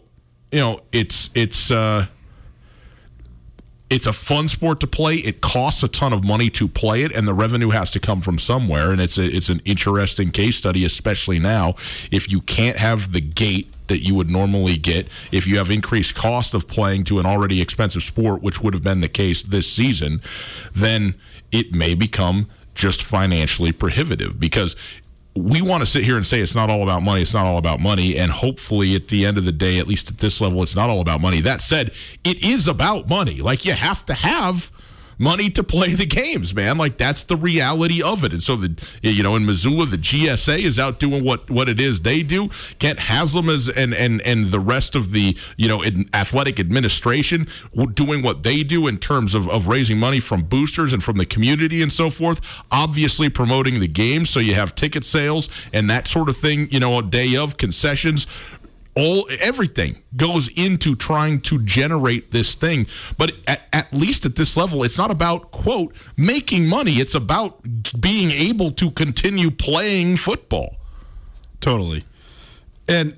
[0.52, 2.08] you know, it's it's uh
[3.92, 5.16] it's a fun sport to play.
[5.18, 8.22] It costs a ton of money to play it, and the revenue has to come
[8.22, 8.92] from somewhere.
[8.92, 11.76] And it's a, it's an interesting case study, especially now.
[12.10, 16.16] If you can't have the gate that you would normally get, if you have increased
[16.16, 19.70] cost of playing to an already expensive sport, which would have been the case this
[19.70, 20.22] season,
[20.72, 21.16] then
[21.52, 24.78] it may become just financially prohibitive because
[25.36, 27.22] we want to sit here and say it's not all about money.
[27.22, 28.18] It's not all about money.
[28.18, 30.90] And hopefully, at the end of the day, at least at this level, it's not
[30.90, 31.40] all about money.
[31.42, 31.92] That said,
[32.24, 33.42] it is about money.
[33.42, 34.72] Like, you have to have
[35.22, 36.78] money to play the games, man.
[36.78, 38.34] Like, that's the reality of it.
[38.34, 41.80] And so, the you know, in Missoula, the GSA is out doing what, what it
[41.80, 42.50] is they do.
[42.80, 47.48] Kent Haslam is, and, and, and the rest of the, you know, athletic administration
[47.94, 51.26] doing what they do in terms of, of raising money from boosters and from the
[51.26, 52.42] community and so forth.
[52.72, 54.26] Obviously, promoting the game.
[54.26, 57.58] So you have ticket sales and that sort of thing, you know, a day of
[57.58, 58.26] concessions
[58.96, 62.88] all everything goes into trying to generate this thing.
[63.18, 66.96] But at, at, least at this level it's not about quote making money.
[66.96, 67.62] It's about
[68.00, 70.78] being able to continue playing football.
[71.62, 72.04] Totally.
[72.88, 73.16] And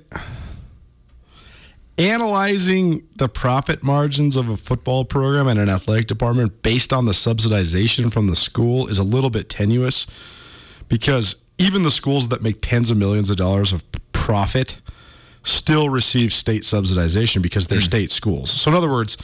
[1.98, 7.12] analyzing the profit margins of a football program and an athletic department based on the
[7.12, 10.06] subsidization from the school is a little bit tenuous
[10.88, 14.80] because even the schools that make tens of millions of dollars of profit
[15.44, 17.84] still receive state subsidization because they're mm.
[17.84, 18.50] state schools.
[18.50, 19.16] So, in other words,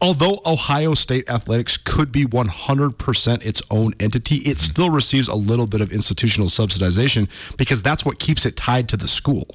[0.00, 5.66] although Ohio State athletics could be 100% its own entity, it still receives a little
[5.66, 9.46] bit of institutional subsidization because that's what keeps it tied to the school.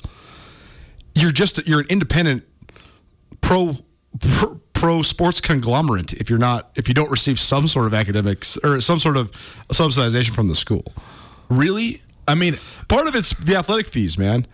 [1.13, 2.45] You're just you're an independent
[3.41, 3.75] pro
[4.19, 8.57] pro, pro sports conglomerate if you're not if you don't receive some sort of academics
[8.63, 9.31] or some sort of
[9.69, 10.85] subsidization from the school.
[11.49, 12.01] Really?
[12.27, 14.47] I mean, part of it's the athletic fees, man.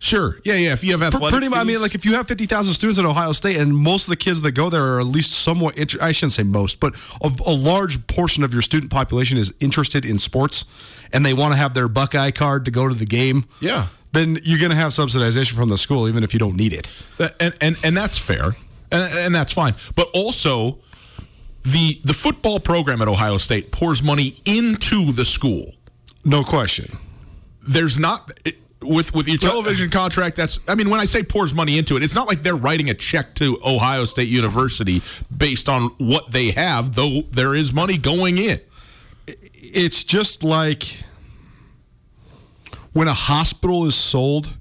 [0.00, 0.38] Sure.
[0.44, 0.72] Yeah, yeah.
[0.72, 1.58] If you have athletic pretty much.
[1.58, 4.10] I mean, like if you have fifty thousand students at Ohio State, and most of
[4.10, 5.76] the kids that go there are at least somewhat.
[5.76, 9.52] Inter- I shouldn't say most, but a, a, large portion of your student population is
[9.58, 10.64] interested in sports,
[11.12, 13.44] and they want to have their Buckeye card to go to the game.
[13.60, 13.88] Yeah.
[14.12, 16.90] Then you're going to have subsidization from the school, even if you don't need it.
[17.18, 18.56] That, and and and that's fair,
[18.92, 19.74] and, and that's fine.
[19.96, 20.78] But also,
[21.64, 25.74] the the football program at Ohio State pours money into the school.
[26.24, 26.98] No question.
[27.66, 28.30] There's not.
[28.44, 31.96] It, with with your television contract that's i mean when i say pours money into
[31.96, 35.02] it it's not like they're writing a check to ohio state university
[35.36, 38.60] based on what they have though there is money going in
[39.26, 41.02] it's just like
[42.92, 44.54] when a hospital is sold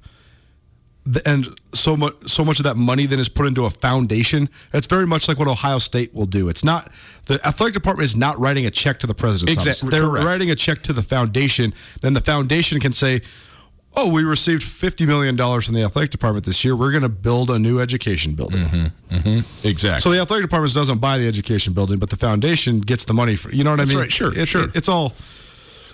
[1.26, 4.88] and so much so much of that money then is put into a foundation that's
[4.88, 6.91] very much like what ohio state will do it's not
[7.28, 9.88] the athletic department is not writing a check to the president's exactly.
[9.88, 10.26] office they're Correct.
[10.26, 13.22] writing a check to the foundation then the foundation can say
[13.98, 16.76] oh, we received $50 million from the athletic department this year.
[16.76, 18.62] We're going to build a new education building.
[18.62, 19.68] Mm-hmm, mm-hmm.
[19.68, 20.02] Exactly.
[20.02, 23.36] So the athletic department doesn't buy the education building, but the foundation gets the money
[23.36, 24.02] for, you know what That's I mean?
[24.02, 24.12] Right.
[24.12, 24.66] Sure, it's, sure.
[24.66, 25.14] It, it's all.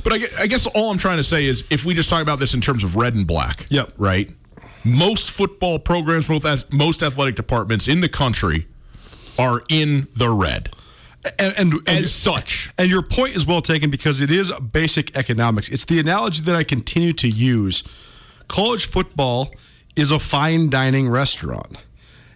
[0.04, 2.40] But I, I guess all I'm trying to say is if we just talk about
[2.40, 3.94] this in terms of red and black, yep.
[3.98, 4.30] right?
[4.84, 6.28] Most football programs,
[6.72, 8.68] most athletic departments in the country
[9.40, 10.76] are in the red
[11.40, 12.72] and, and, as and, such.
[12.78, 15.70] And your point is well taken because it is basic economics.
[15.70, 17.84] It's the analogy that I continue to use.
[18.48, 19.54] College football
[19.96, 21.78] is a fine dining restaurant.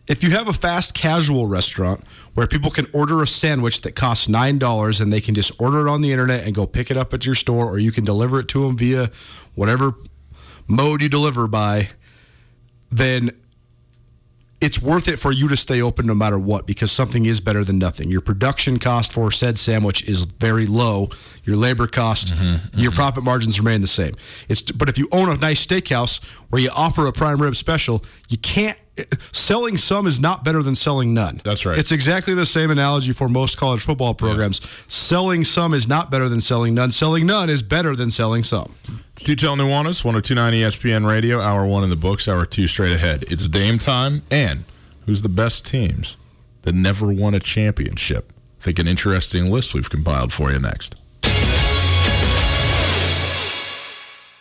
[0.08, 2.02] If you have a fast casual restaurant
[2.34, 5.90] where people can order a sandwich that costs $9 and they can just order it
[5.90, 8.40] on the internet and go pick it up at your store, or you can deliver
[8.40, 9.10] it to them via
[9.56, 9.96] whatever
[10.66, 11.90] mode you deliver by,
[12.90, 13.32] then
[14.60, 17.64] it's worth it for you to stay open no matter what because something is better
[17.64, 18.10] than nothing.
[18.10, 21.10] Your production cost for said sandwich is very low.
[21.44, 22.80] Your labor cost, mm-hmm, mm-hmm.
[22.80, 24.16] your profit margins remain the same.
[24.50, 28.04] It's but if you own a nice steakhouse where you offer a prime rib special,
[28.30, 28.78] you can't.
[29.32, 31.42] Selling some is not better than selling none.
[31.44, 31.78] That's right.
[31.78, 34.62] It's exactly the same analogy for most college football programs.
[34.92, 36.92] Selling some is not better than selling none.
[36.92, 38.76] Selling none is better than selling some.
[39.14, 42.94] It's oh Tutel Nuanez, 1029 ESPN Radio, hour one in the books, hour two straight
[42.94, 43.24] ahead.
[43.30, 44.64] It's Dame time, and
[45.06, 46.16] who's the best teams
[46.64, 48.34] that never won a championship?
[48.60, 50.96] I think an interesting list we've compiled for you next.